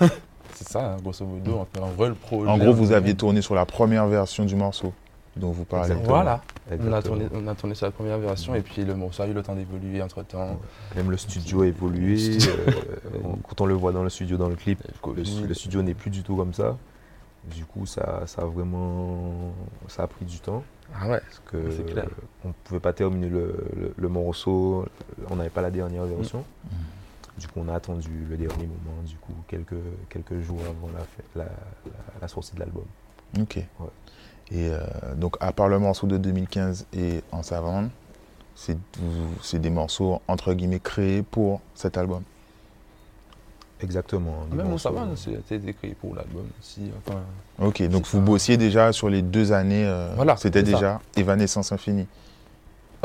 euh, 0.00 0.08
c'est 0.54 0.68
ça, 0.68 0.92
hein, 0.92 0.96
grosso 1.02 1.24
modo, 1.24 1.58
on 1.60 1.64
fait 1.64 1.84
un 1.84 1.90
vrai 1.90 2.08
le 2.08 2.14
projet. 2.14 2.50
En 2.50 2.58
gros, 2.58 2.72
vous 2.72 2.92
aviez 2.92 3.14
tourné 3.14 3.42
sur 3.42 3.54
la 3.54 3.66
première 3.66 4.06
version 4.06 4.44
du 4.44 4.54
morceau 4.56 4.92
dont 5.36 5.50
vous 5.50 5.64
parlez. 5.64 5.86
Exactement. 5.92 6.14
Voilà, 6.14 6.42
on 6.70 6.92
a, 6.92 7.02
tourné, 7.02 7.26
on 7.34 7.46
a 7.48 7.54
tourné 7.54 7.74
sur 7.74 7.86
la 7.86 7.92
première 7.92 8.18
version 8.18 8.54
et 8.54 8.60
puis 8.60 8.84
le 8.84 8.94
morceau 8.94 9.22
a 9.22 9.26
eu 9.26 9.32
le 9.32 9.42
temps 9.42 9.54
d'évoluer 9.54 10.02
entre 10.02 10.22
temps. 10.22 10.58
Même 10.94 11.10
le 11.10 11.16
studio 11.16 11.62
a 11.62 11.66
évolué. 11.66 12.38
euh, 12.46 12.70
quand 13.48 13.60
on 13.62 13.66
le 13.66 13.74
voit 13.74 13.92
dans 13.92 14.02
le 14.02 14.10
studio, 14.10 14.36
dans 14.36 14.48
le 14.48 14.56
clip, 14.56 14.78
le, 15.16 15.54
studio 15.54 15.82
n'est 15.82 15.94
plus 15.94 16.10
du 16.10 16.22
tout 16.22 16.36
comme 16.36 16.52
ça. 16.52 16.76
Du 17.44 17.64
coup, 17.64 17.86
ça, 17.86 18.22
ça 18.26 18.42
a 18.42 18.44
vraiment 18.44 19.32
ça 19.88 20.04
a 20.04 20.06
pris 20.06 20.24
du 20.24 20.38
temps. 20.38 20.62
Ah 20.94 21.08
ouais, 21.08 21.20
Parce 21.20 21.40
que 21.46 21.70
C'est 21.76 21.90
clair. 21.90 22.04
on 22.44 22.48
ne 22.48 22.52
pouvait 22.64 22.78
pas 22.80 22.92
terminer 22.92 23.28
le, 23.28 23.56
le- 23.74 23.94
le 23.96 24.08
morceau, 24.08 24.84
on 25.30 25.36
n'avait 25.36 25.48
pas 25.50 25.62
la 25.62 25.70
dernière 25.70 26.04
version. 26.04 26.44
Du 27.38 27.48
coup, 27.48 27.60
on 27.64 27.68
a 27.68 27.74
attendu 27.74 28.10
le 28.28 28.36
dernier 28.36 28.66
moment, 28.66 29.02
du 29.06 29.16
coup, 29.16 29.32
quelques, 29.48 29.74
quelques 30.10 30.40
jours 30.40 30.60
avant 30.68 30.88
la, 30.94 31.42
la, 31.44 31.48
la- 31.86 31.90
la 32.20 32.28
sortie 32.28 32.54
de 32.54 32.60
l'album. 32.60 32.84
Ok. 33.40 33.56
Et 33.56 33.66
euh, 34.68 34.80
donc, 35.16 35.36
à 35.40 35.52
part 35.52 35.68
le 35.68 35.78
morceau 35.78 36.06
de 36.06 36.18
2015 36.18 36.86
et 36.92 37.22
En 37.32 37.42
Savane, 37.42 37.88
c'est 38.54 38.76
des 39.58 39.70
morceaux 39.70 40.20
entre 40.28 40.52
guillemets 40.52 40.78
créés 40.78 41.22
pour 41.22 41.62
cet 41.74 41.96
album. 41.96 42.22
Exactement. 43.80 44.46
Même 44.52 44.68
morceaux- 44.68 44.78
ça 44.78 44.90
va, 44.90 45.06
c'était 45.16 45.56
écrit 45.70 45.94
pour 45.94 46.14
l'album 46.14 46.44
aussi. 46.60 46.82
Enfin, 46.98 47.20
Ok, 47.58 47.82
donc 47.88 48.04
vous 48.06 48.18
ça. 48.18 48.24
bossiez 48.24 48.56
déjà 48.56 48.92
sur 48.92 49.08
les 49.08 49.22
deux 49.22 49.52
années. 49.52 49.84
euh, 49.86 50.12
Voilà, 50.14 50.36
C'était 50.36 50.60
c'est 50.64 50.70
ça. 50.70 50.76
déjà 50.76 51.00
Evanescence 51.16 51.72
Infinie. 51.72 52.02
euh, 52.02 52.06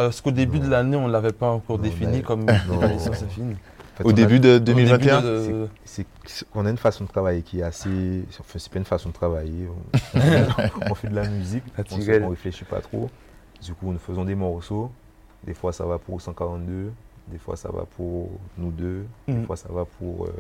parce 0.08 0.22
qu'au 0.22 0.30
début 0.32 0.60
de 0.60 0.68
l'année, 0.70 0.96
on 0.98 1.08
ne 1.08 1.12
l'avait 1.14 1.32
pas 1.32 1.50
encore 1.50 1.78
Non, 1.78 1.84
défini 1.84 2.18
mais- 2.18 2.22
comme 2.22 2.46
Non. 2.68 2.76
Evanescence 2.82 3.24
Infinie. 3.24 3.56
Au 4.04 4.08
on 4.08 4.12
a- 4.12 4.14
début 4.14 4.40
de 4.40 4.56
Au 4.56 4.60
début 4.60 4.84
2021 4.86 5.22
de- 5.22 5.68
c'est 5.86 6.06
c'est 6.26 6.50
qu'on 6.50 6.66
a 6.66 6.70
une 6.70 6.78
façon 6.78 7.04
de 7.06 7.10
travailler 7.10 7.42
qui 7.42 7.60
est 7.60 7.64
assez. 7.64 8.24
Enfin, 8.40 8.60
c'est 8.60 8.72
pas 8.72 8.80
une 8.80 8.86
façon 8.86 9.10
de 9.10 9.14
travailler. 9.14 9.68
On, 9.68 10.20
on 10.92 10.96
fait 10.96 11.08
de 11.10 11.16
la 11.16 11.28
musique, 11.28 11.64
on 11.92 11.98
ne 11.98 12.30
réfléchit 12.30 12.66
pas 12.66 12.82
trop. 12.82 13.10
Du 13.64 13.74
coup, 13.74 13.92
nous 13.92 14.00
faisons 14.00 14.24
des 14.26 14.36
morceaux. 14.36 14.92
Des 15.44 15.54
fois, 15.54 15.72
ça 15.74 15.86
va 15.86 15.98
pour 15.98 16.22
142. 16.22 16.92
Des 17.30 17.38
fois, 17.38 17.56
ça 17.56 17.70
va 17.72 17.86
pour 17.96 18.30
nous 18.58 18.72
deux. 18.72 19.06
Des 19.28 19.34
Mhm. 19.34 19.46
fois, 19.46 19.56
ça 19.56 19.70
va 19.72 19.86
pour 19.86 20.26
euh, 20.26 20.32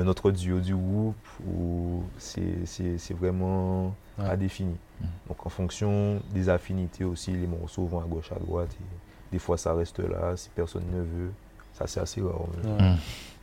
un 0.00 0.06
autre 0.06 0.30
duo 0.30 0.58
du 0.60 0.74
groupe. 0.74 1.16
Ou 1.46 2.02
c'est 2.18 2.64
c'est- 2.66 2.98
c'est 2.98 3.14
vraiment 3.14 3.94
Ouais. 4.18 4.26
à 4.28 4.36
définir. 4.36 4.76
Mhm. 5.00 5.06
Donc, 5.28 5.46
en 5.46 5.48
fonction 5.50 6.20
des 6.32 6.48
affinités 6.48 7.04
aussi, 7.04 7.32
les 7.32 7.46
morceaux 7.46 7.84
vont 7.86 8.00
à 8.00 8.04
gauche, 8.04 8.32
à 8.32 8.38
droite. 8.38 8.70
Et 8.80 9.32
des 9.32 9.38
fois, 9.38 9.56
ça 9.58 9.74
reste 9.74 9.98
là 10.00 10.36
si 10.36 10.48
personne 10.54 10.84
ne 10.92 11.00
veut. 11.02 11.30
Ça, 11.74 11.86
c'est 11.86 12.00
assez 12.00 12.20
rare. 12.20 12.46
Mm. 12.64 12.96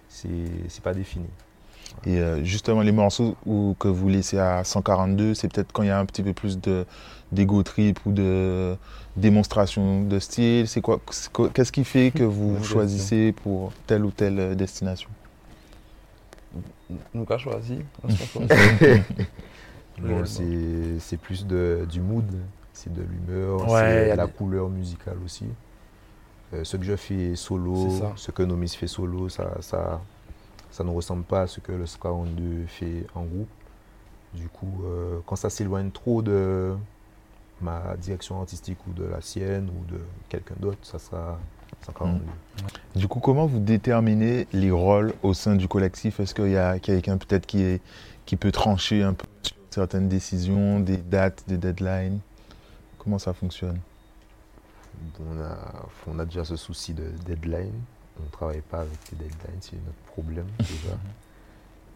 C'est 0.08 0.28
c'est 0.70 0.84
pas 0.84 0.94
défini. 0.94 1.26
Et 2.06 2.20
euh, 2.20 2.44
justement, 2.44 2.82
les 2.82 2.92
morceaux 2.92 3.36
où, 3.46 3.76
que 3.80 3.88
vous 3.88 4.10
laissez 4.10 4.38
à 4.38 4.64
142, 4.64 5.34
c'est 5.34 5.52
peut-être 5.52 5.72
quand 5.72 5.82
il 5.84 5.88
y 5.88 5.92
a 5.92 6.00
un 6.00 6.06
petit 6.06 6.22
peu 6.24 6.34
plus 6.34 6.60
de 6.60 6.86
d'ego 7.32 7.62
trip 7.64 8.00
ou 8.06 8.12
de 8.12 8.76
démonstration 9.18 10.04
de 10.04 10.20
style. 10.20 10.68
C'est 10.68 10.82
quoi 10.82 11.00
Qu'est-ce 11.54 11.72
qui 11.72 11.84
fait 11.84 12.12
que 12.12 12.24
vous 12.24 12.64
choisissez 12.64 13.32
pour 13.44 13.72
telle 13.88 14.06
ou 14.06 14.12
telle 14.12 14.40
euh, 14.40 14.56
destination? 14.56 15.10
Nous, 17.14 17.26
qu'a 17.26 17.38
choisi. 17.38 17.80
Bon, 20.02 20.26
c'est 20.26 21.00
c'est 21.00 21.18
plus 21.18 21.46
de, 21.46 21.86
du 21.90 22.00
mood, 22.00 22.26
c'est 22.72 22.94
de 22.94 23.02
l'humeur, 23.02 23.70
Ouais, 23.70 24.08
c'est 24.10 24.16
la 24.16 24.26
des- 24.28 24.32
couleur 24.32 24.70
musicale 24.70 25.18
aussi. 25.26 25.44
Euh, 26.54 26.64
ce 26.64 26.78
que 26.78 26.84
je 26.84 26.96
fais 26.96 27.36
solo, 27.36 27.90
ce 28.16 28.32
que 28.32 28.44
Nomis 28.44 28.70
fait 28.70 28.88
solo, 28.88 29.30
ça, 29.30 29.58
ça, 29.62 30.02
ça 30.72 30.84
ne 30.84 30.90
ressemble 30.90 31.24
pas 31.24 31.42
à 31.42 31.48
ce 31.48 31.60
que 31.60 31.72
le 31.72 31.86
42 31.86 32.66
fait 32.68 33.06
en 33.16 33.24
groupe. 33.24 33.50
Du 34.34 34.48
coup, 34.48 34.82
euh, 34.86 35.20
quand 35.26 35.36
ça 35.36 35.50
s'éloigne 35.50 35.92
trop 35.92 36.22
de 36.22 36.76
ma 37.62 37.96
direction 37.98 38.40
artistique 38.40 38.78
ou 38.88 38.94
de 38.94 39.04
la 39.04 39.22
sienne 39.22 39.70
ou 39.70 39.92
de 39.92 40.00
quelqu'un 40.28 40.56
d'autre, 40.60 40.80
ça 40.84 40.98
sera 40.98 41.40
142. 41.86 42.20
Du 42.96 43.08
coup, 43.08 43.20
comment 43.20 43.46
vous 43.46 43.60
déterminez 43.60 44.48
les 44.54 44.72
rôles 44.72 45.14
au 45.24 45.34
sein 45.34 45.56
du 45.56 45.68
collectif? 45.68 46.20
Est-ce 46.20 46.34
qu'il 46.34 46.52
y 46.52 46.58
a 46.58 46.80
quelqu'un 46.80 47.18
peut-être 47.18 47.46
qui, 47.46 47.62
est, 47.62 47.82
qui 48.26 48.36
peut 48.36 48.52
trancher 48.52 49.04
un 49.04 49.14
peu 49.14 49.28
sur 49.44 49.56
certaines 49.72 50.08
décisions, 50.10 50.80
des 50.80 50.98
dates, 50.98 51.44
des 51.48 51.58
deadlines? 51.58 52.20
Comment 52.98 53.20
ça 53.20 53.34
fonctionne? 53.34 53.80
On 55.20 55.42
a, 55.42 55.86
on 56.08 56.20
a 56.20 56.26
déjà 56.26 56.46
ce 56.46 56.56
souci 56.56 56.94
de 56.94 57.10
deadline. 57.26 57.74
On 58.20 58.26
ne 58.26 58.30
travaille 58.30 58.62
pas 58.62 58.82
avec 58.82 59.00
les 59.12 59.18
deadlines, 59.18 59.62
c'est 59.62 59.76
notre 59.76 60.14
problème 60.14 60.48
déjà. 60.60 60.98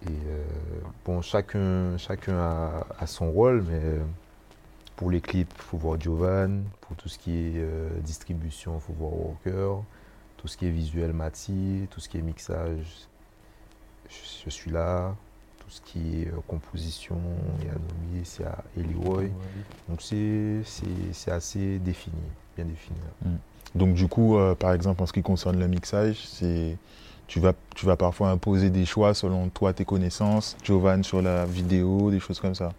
Et 0.06 0.28
euh, 0.28 0.44
bon, 1.06 1.22
chacun, 1.22 1.98
chacun 1.98 2.38
a, 2.38 2.88
a 3.00 3.08
son 3.08 3.32
rôle, 3.32 3.64
mais 3.64 4.00
pour 4.96 5.10
les 5.10 5.22
clips, 5.22 5.52
il 5.56 5.62
faut 5.62 5.78
voir 5.78 6.00
Jovan. 6.00 6.64
Pour 6.82 6.96
tout 6.96 7.10
ce 7.10 7.18
qui 7.18 7.32
est 7.32 7.54
euh, 7.58 7.90
distribution, 8.02 8.76
il 8.76 8.82
faut 8.82 8.94
voir 8.94 9.14
Walker. 9.14 9.84
Tout 10.38 10.48
ce 10.48 10.58
qui 10.58 10.68
est 10.68 10.72
visuel, 10.72 11.14
Mati. 11.14 11.88
Tout 11.90 12.00
ce 12.00 12.10
qui 12.10 12.18
est 12.18 12.22
mixage, 12.22 13.08
je, 14.10 14.16
je 14.46 14.50
suis 14.50 14.72
là. 14.72 15.16
Tout 15.60 15.70
ce 15.70 15.82
qui 15.82 16.22
est 16.22 16.28
euh, 16.28 16.40
composition, 16.48 17.20
il 17.60 17.68
y 17.68 17.70
a 17.70 17.74
Nomi, 17.74 18.26
c'est 18.26 18.46
à 18.46 18.64
Eliroy. 18.78 19.30
Donc 19.88 20.02
c'est 20.02 21.32
assez 21.32 21.80
défini, 21.80 22.22
bien 22.56 22.66
défini. 22.66 22.98
là. 23.24 23.30
Donc 23.76 23.94
du 23.96 24.08
coup, 24.08 24.38
euh, 24.38 24.54
par 24.56 24.74
exemple, 24.74 25.02
en 25.02 25.06
ce 25.06 25.14
qui 25.14 25.22
concerne 25.24 25.60
le 25.60 25.68
mixage, 25.68 26.18
c'est 26.28 26.78
tu 27.28 27.40
vas, 27.40 27.54
tu 27.76 27.86
vas 27.86 27.96
parfois 27.96 28.30
imposer 28.30 28.70
des 28.70 28.86
choix 28.86 29.14
selon 29.14 29.50
toi, 29.50 29.74
tes 29.74 29.86
connaissances, 29.86 30.56
Jovan 30.64 31.04
sur 31.04 31.22
la 31.22 31.46
vidéo, 31.46 32.12
des 32.12 32.20
choses 32.20 32.40
comme 32.40 32.54
ça. 32.56 32.72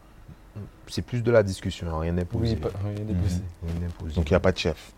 C'est 0.87 1.03
plus 1.03 1.23
de 1.23 1.31
la 1.33 1.43
discussion, 1.43 1.89
hein, 1.89 1.99
rien 2.01 2.13
n'est 2.13 2.25
posé. 2.25 2.55
Oui, 2.55 2.57
pas- 2.61 2.69
rien 2.85 3.05
n'est 3.05 3.15
posé. 3.15 3.41
Rien 3.67 3.75
n'est 3.81 3.93
posé. 3.99 4.15
Donc 4.15 4.29
il 4.31 4.33
n'y 4.33 4.37
a 4.37 4.41
pas 4.41 4.53
de 4.53 4.59
chef. 4.59 4.93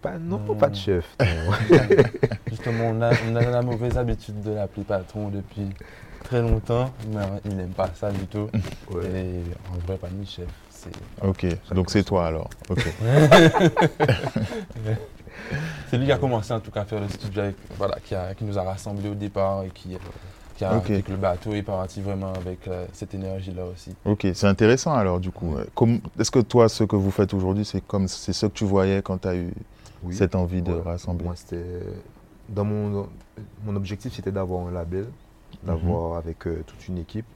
Pas, 0.00 0.16
non, 0.16 0.38
pas 0.54 0.68
de 0.70 0.76
chef. 0.76 1.16
Justement, 2.48 2.84
on 2.90 3.02
a, 3.02 3.10
on 3.28 3.36
a 3.36 3.42
la 3.42 3.62
mauvaise 3.62 3.98
habitude 3.98 4.40
de 4.42 4.52
l'appeler 4.52 4.84
patron 4.84 5.28
depuis 5.28 5.68
très 6.22 6.40
longtemps, 6.40 6.92
mais 7.12 7.20
il 7.44 7.56
n'aime 7.56 7.70
pas 7.70 7.90
ça 7.94 8.10
du 8.12 8.24
tout. 8.26 8.48
Ouais. 8.92 9.04
Et 9.12 9.42
en 9.74 9.78
vrai, 9.86 9.96
pas 9.98 10.08
ni 10.10 10.24
chef. 10.24 10.46
Ok, 11.22 11.46
donc 11.74 11.90
c'est 11.90 12.02
toi 12.04 12.26
alors. 12.26 12.48
C'est 15.90 15.96
lui 15.96 16.04
qui 16.06 16.12
a 16.12 16.18
commencé 16.18 16.52
en 16.52 16.60
tout 16.60 16.70
cas 16.70 16.82
à 16.82 16.84
faire 16.84 17.00
le 17.00 17.08
studio, 17.08 17.42
avec- 17.42 17.56
voilà, 17.78 17.96
qui, 18.04 18.14
a- 18.14 18.34
qui 18.34 18.44
nous 18.44 18.58
a 18.58 18.62
rassemblés 18.62 19.08
au 19.08 19.14
départ 19.14 19.62
et 19.64 19.70
qui, 19.70 19.96
qui 20.56 20.64
a 20.64 20.76
Ok. 20.76 20.86
fait 20.88 21.02
que 21.02 21.10
le 21.12 21.16
bateau 21.16 21.54
est 21.54 21.62
parti 21.62 22.02
vraiment 22.02 22.32
avec 22.34 22.68
euh, 22.68 22.84
cette 22.92 23.14
énergie-là 23.14 23.64
aussi. 23.64 23.94
Ok, 24.04 24.26
c'est 24.34 24.46
intéressant 24.46 24.92
alors 24.92 25.18
du 25.20 25.30
coup. 25.30 25.54
Est-ce 26.18 26.30
que 26.30 26.40
toi, 26.40 26.68
ce 26.68 26.84
que 26.84 26.96
vous 26.96 27.10
faites 27.10 27.32
aujourd'hui, 27.32 27.64
c'est 27.64 27.80
comme 27.86 28.08
c'est 28.08 28.32
ce 28.34 28.46
que 28.46 28.52
tu 28.52 28.64
voyais 28.64 29.00
quand 29.00 29.18
tu 29.18 29.28
as 29.28 29.36
eu 29.36 29.50
Oui. 30.02 30.14
cette 30.14 30.34
envie 30.34 30.60
de 30.60 30.72
Ouais, 30.72 30.82
rassembler? 30.82 31.24
Moi, 31.24 31.34
c'était. 31.36 31.64
Dans 32.50 32.64
mon, 32.64 33.08
mon 33.64 33.76
objectif, 33.76 34.14
c'était 34.14 34.32
d'avoir 34.32 34.66
un 34.66 34.70
label, 34.70 35.06
d'avoir 35.62 36.16
avec 36.18 36.46
euh, 36.46 36.62
toute 36.66 36.88
une 36.88 36.98
équipe. 36.98 37.26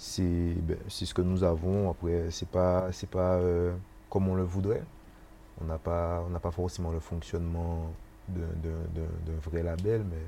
C'est 0.00 0.22
ben, 0.22 0.76
c'est 0.88 1.06
ce 1.06 1.12
que 1.12 1.22
nous 1.22 1.42
avons. 1.42 1.90
Après, 1.90 2.26
c'est 2.30 2.48
pas, 2.48 2.86
c'est 2.92 3.10
pas 3.10 3.34
euh, 3.34 3.74
comme 4.08 4.28
on 4.28 4.36
le 4.36 4.44
voudrait. 4.44 4.82
On 5.60 5.64
n'a 5.64 5.78
pas, 5.78 6.22
on 6.26 6.30
n'a 6.30 6.38
pas 6.38 6.52
forcément 6.52 6.92
le 6.92 7.00
fonctionnement 7.00 7.90
d'un 8.28 8.42
d'un- 8.62 8.86
d'un- 8.94 9.32
d'un 9.32 9.38
vrai 9.50 9.62
label, 9.64 10.04
mais 10.08 10.22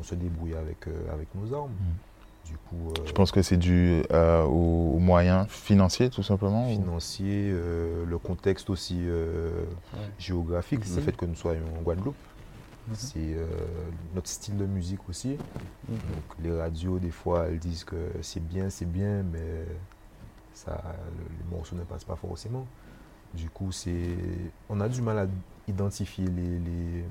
on 0.00 0.02
se 0.02 0.14
débrouille 0.14 0.54
avec, 0.54 0.88
euh, 0.88 1.12
avec 1.12 1.28
nos 1.34 1.52
armes. 1.54 1.72
Du 2.46 2.54
coup, 2.56 2.88
euh, 2.98 3.02
Je 3.06 3.12
pense 3.12 3.30
que 3.30 3.42
c'est 3.42 3.58
dû 3.58 4.02
euh, 4.10 4.42
aux, 4.44 4.94
aux 4.96 4.98
moyens 4.98 5.46
financiers 5.48 6.08
tout 6.08 6.22
simplement. 6.22 6.66
ou- 6.68 6.70
financier, 6.70 7.50
euh, 7.52 8.06
le 8.06 8.16
contexte 8.18 8.70
aussi 8.70 9.00
euh, 9.02 9.50
Ouais. 9.92 10.00
géographique, 10.18 10.80
le 10.96 11.02
fait 11.02 11.14
que 11.14 11.26
nous 11.26 11.34
soyons 11.36 11.66
en 11.78 11.82
Guadeloupe. 11.82 12.16
Mhm. 12.88 12.94
C'est 12.94 13.34
euh, 13.34 13.46
notre 14.14 14.28
style 14.28 14.56
de 14.56 14.66
musique 14.66 15.08
aussi. 15.08 15.30
Mhm. 15.88 15.96
Donc 15.96 16.24
les 16.42 16.56
radios, 16.58 16.98
des 16.98 17.10
fois, 17.10 17.46
elles 17.48 17.58
disent 17.58 17.84
que 17.84 17.96
c'est 18.22 18.44
bien, 18.46 18.70
c'est 18.70 18.90
bien, 18.90 19.22
mais 19.22 19.64
ça, 20.52 20.82
le- 21.18 21.36
les 21.38 21.56
morceaux 21.56 21.76
ne 21.76 21.84
passent 21.84 22.04
pas 22.04 22.16
forcément. 22.16 22.66
Du 23.34 23.48
coup, 23.48 23.70
c'est, 23.70 24.16
on 24.68 24.80
a 24.80 24.88
du 24.88 25.02
mal 25.02 25.18
à 25.18 25.26
identifier 25.68 26.26
les, 26.26 26.58
les, 26.58 27.04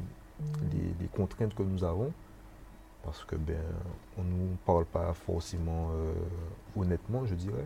les- 0.72 0.94
les 1.00 1.08
contraintes 1.08 1.56
que 1.56 1.64
nous 1.64 1.84
avons 1.84 2.12
parce 3.04 3.24
que 3.24 3.38
ben, 3.38 3.56
on 4.18 4.24
ne 4.24 4.30
nous 4.30 4.58
parle 4.66 4.84
pas 4.86 5.14
forcément 5.14 5.90
euh, 5.94 6.14
honnêtement, 6.76 7.26
je 7.26 7.36
dirais. 7.36 7.66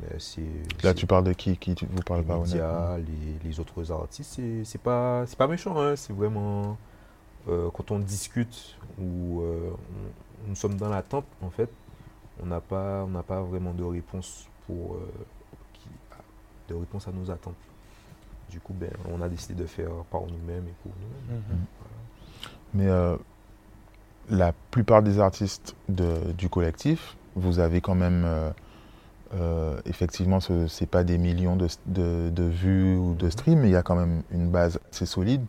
Mais 0.00 0.18
c'est 0.18 0.42
Là, 0.82 0.94
tu 0.94 1.06
parles 1.06 1.24
de 1.24 1.32
qui 1.34 1.56
Qui 1.58 1.74
tu 1.74 1.86
vous 1.86 2.02
parles 2.02 2.20
les 2.22 2.26
pas 2.26 2.38
honnêtement? 2.38 2.96
les, 2.96 3.38
les 3.48 3.60
autres 3.60 3.92
artistes, 3.92 4.32
c'est- 4.36 4.64
c'est 4.64 4.80
pas, 4.80 5.24
c'est 5.26 5.36
pas 5.38 5.46
méchant, 5.46 5.78
hein, 5.80 5.94
c'est 5.96 6.14
vraiment 6.14 6.78
euh, 7.48 7.70
quand 7.72 7.90
on 7.90 7.98
discute 7.98 8.76
ou 8.98 9.40
euh, 9.42 9.70
on- 9.72 10.48
nous 10.50 10.54
sommes 10.56 10.76
dans 10.76 10.88
l'attente, 10.88 11.24
en 11.42 11.50
fait, 11.50 11.68
on 12.42 12.46
n'a 12.46 12.60
pas, 12.60 13.04
on 13.04 13.08
n'a 13.08 13.22
pas 13.22 13.40
vraiment 13.42 13.72
de 13.72 13.84
réponse 13.84 14.46
pour 14.66 14.94
euh, 14.94 15.08
qui- 15.74 15.88
de 16.68 16.74
réponse 16.74 17.06
à 17.08 17.12
nos 17.12 17.30
attentes. 17.30 17.54
Du 18.50 18.60
coup, 18.60 18.74
ben, 18.74 18.90
on 19.12 19.20
a 19.22 19.28
décidé 19.28 19.54
de 19.54 19.66
faire 19.66 19.90
par 20.10 20.22
nous-mêmes 20.22 20.66
et 20.68 20.74
pour 20.82 20.92
nous-mêmes. 21.00 21.42
Mhm. 21.50 21.64
Mais 22.74 22.86
euh, 22.88 23.16
la 24.30 24.52
plupart 24.70 25.02
des 25.02 25.18
artistes 25.18 25.74
de- 25.88 26.32
du 26.32 26.48
collectif, 26.48 27.16
vous 27.34 27.58
avez 27.58 27.80
quand 27.80 27.94
même, 27.94 28.24
euh, 28.24 28.50
euh, 29.34 29.80
effectivement, 29.86 30.40
ce 30.40 30.52
n'est 30.80 30.86
pas 30.86 31.04
des 31.04 31.18
millions 31.18 31.56
de, 31.56 31.66
de- 31.86 32.30
de 32.30 32.42
vues 32.44 32.96
ou 32.96 33.14
de 33.14 33.30
streams, 33.30 33.60
mais 33.60 33.68
il 33.68 33.72
y 33.72 33.76
a 33.76 33.82
quand 33.82 33.96
même 33.96 34.22
une 34.30 34.50
base 34.50 34.78
assez 34.92 35.06
solide. 35.06 35.44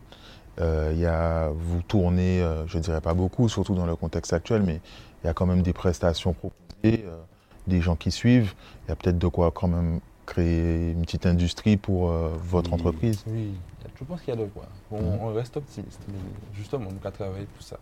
Euh, 0.60 0.90
il 0.94 1.00
y 1.00 1.06
a, 1.06 1.50
vous 1.50 1.82
tournez, 1.82 2.42
euh, 2.42 2.66
je 2.66 2.78
ne 2.78 2.82
dirais 2.82 3.00
pas 3.00 3.14
beaucoup, 3.14 3.48
surtout 3.48 3.74
dans 3.74 3.86
le 3.86 3.96
contexte 3.96 4.32
actuel, 4.32 4.62
mais 4.62 4.80
il 5.22 5.26
y 5.26 5.30
a 5.30 5.34
quand 5.34 5.46
même 5.46 5.62
des 5.62 5.72
prestations 5.72 6.32
proposées, 6.32 7.04
euh, 7.06 7.18
des 7.66 7.80
gens 7.80 7.96
qui 7.96 8.10
suivent. 8.10 8.54
Il 8.86 8.88
y 8.88 8.92
a 8.92 8.96
peut-être 8.96 9.18
de 9.18 9.28
quoi 9.28 9.50
quand 9.52 9.68
même 9.68 10.00
créer 10.26 10.90
une 10.92 11.02
petite 11.02 11.26
industrie 11.26 11.76
pour 11.76 12.10
euh, 12.10 12.30
votre 12.42 12.70
Oui. 12.72 12.74
entreprise. 12.80 13.22
Oui, 13.26 13.52
je 13.98 14.04
pense 14.04 14.20
qu'il 14.22 14.34
y 14.34 14.36
a 14.36 14.40
de 14.40 14.46
quoi. 14.48 14.66
On, 14.90 15.00
Mhm. 15.00 15.18
on 15.22 15.32
reste 15.34 15.56
optimiste, 15.56 16.00
mais 16.08 16.18
justement, 16.54 16.88
on 17.02 17.06
a 17.06 17.10
travaillé 17.10 17.46
pour 17.46 17.62
ça. 17.62 17.78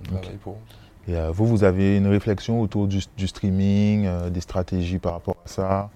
On 0.00 0.12
travaille 0.16 0.36
pour. 0.38 0.56
Et 1.08 1.16
euh, 1.16 1.30
vous, 1.32 1.46
vous 1.46 1.64
avez 1.64 1.96
une 1.96 2.06
réflexion 2.06 2.60
autour 2.60 2.86
du, 2.86 3.00
du 3.16 3.26
streaming, 3.26 4.06
euh, 4.06 4.30
des 4.30 4.40
stratégies 4.40 4.98
par 4.98 5.14
rapport 5.14 5.36
à 5.44 5.48
ça? 5.48 5.90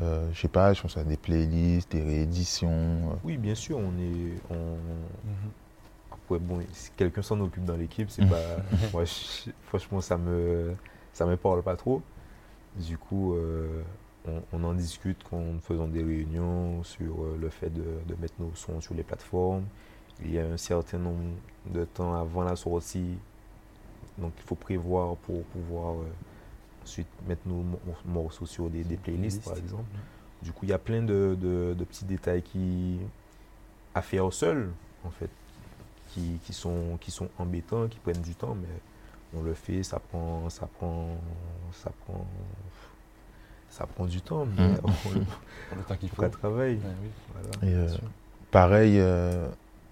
Euh, 0.00 0.28
Je 0.32 0.40
sais 0.40 0.48
pas, 0.48 0.72
je 0.72 0.80
pense 0.82 0.96
à 0.96 1.04
des 1.04 1.16
playlists, 1.16 1.92
des 1.92 2.02
rééditions. 2.02 2.68
euh. 2.70 3.14
Oui, 3.24 3.36
bien 3.36 3.54
sûr, 3.54 3.78
on 3.78 3.92
est. 4.00 4.40
on- 4.50 4.54
Mhm. 4.54 5.50
Après, 6.34 6.38
bon, 6.46 6.60
si 6.72 6.90
quelqu'un 6.96 7.22
s'en 7.22 7.40
occupe 7.40 7.64
dans 7.64 7.76
l'équipe, 7.76 8.10
c'est 8.10 8.24
Mm. 8.24 8.28
pas. 8.28 8.56
moi, 8.92 9.04
je- 9.04 9.50
franchement, 9.68 10.00
ça 10.00 10.16
me, 10.16 10.74
ça 11.12 11.26
me 11.26 11.36
parle 11.36 11.62
pas 11.62 11.76
trop. 11.76 12.02
Du 12.76 12.96
coup, 12.98 13.34
euh, 13.34 13.82
on, 14.26 14.42
on 14.52 14.64
en 14.64 14.72
discute 14.74 15.18
quand 15.28 15.38
nous 15.40 15.60
faisons 15.60 15.88
des 15.88 16.02
réunions 16.02 16.82
sur 16.84 17.22
euh, 17.24 17.36
le 17.40 17.48
fait 17.50 17.70
de, 17.70 17.84
de 18.06 18.14
mettre 18.20 18.34
nos 18.38 18.54
sons 18.54 18.80
sur 18.80 18.94
les 18.94 19.02
plateformes. 19.02 19.64
Il 20.24 20.32
y 20.32 20.38
a 20.38 20.44
un 20.46 20.56
certain 20.56 20.98
nombre 20.98 21.34
de 21.66 21.84
temps 21.84 22.14
avant 22.14 22.42
la 22.42 22.54
sortie, 22.56 23.18
donc 24.18 24.32
il 24.36 24.42
faut 24.44 24.54
prévoir 24.54 25.16
pour 25.16 25.42
pouvoir 25.44 25.94
euh, 25.94 26.04
ensuite 26.82 27.08
mettre 27.26 27.42
nos 27.46 27.62
mor- 27.62 28.02
morceaux 28.06 28.46
sur 28.46 28.70
des, 28.70 28.84
des 28.84 28.96
playlists, 28.96 29.42
par 29.44 29.56
exemple. 29.56 29.84
Du 30.42 30.52
coup, 30.52 30.60
il 30.64 30.68
y 30.70 30.72
a 30.72 30.78
plein 30.78 31.02
de, 31.02 31.36
de- 31.40 31.74
de 31.76 31.84
petits 31.84 32.04
détails 32.04 32.42
qui, 32.42 32.98
à 33.94 34.02
faire 34.02 34.32
seul, 34.32 34.70
en 35.04 35.10
fait, 35.10 35.30
qui, 36.12 36.38
qui 36.44 36.52
sont, 36.52 36.98
qui 37.00 37.10
sont 37.10 37.28
embêtants, 37.38 37.88
qui 37.88 37.98
prennent 37.98 38.20
du 38.22 38.34
temps, 38.34 38.54
mais 38.60 38.68
on 39.38 39.42
le 39.42 39.54
fait, 39.54 39.82
ça 39.82 39.98
prend, 39.98 40.48
ça 40.50 40.66
prend, 40.78 41.16
ça 41.82 41.90
prend, 42.04 42.26
ça 43.70 43.86
prend 43.86 44.04
du 44.06 44.20
temps, 44.20 44.46
mais 44.46 44.62
Mhm. 44.68 44.80
on 44.84 45.10
le 45.10 45.20
le 45.76 45.82
temps 45.84 45.96
qu'il 45.96 46.08
faut. 46.10 46.22
faut 46.22 46.28
travail. 46.28 46.74
Ouais, 46.74 46.90
oui, 47.02 47.08
Voilà. 47.34 47.66
Et, 47.66 47.74
euh, 47.74 47.96
pareil, 48.50 48.98
euh, 48.98 49.48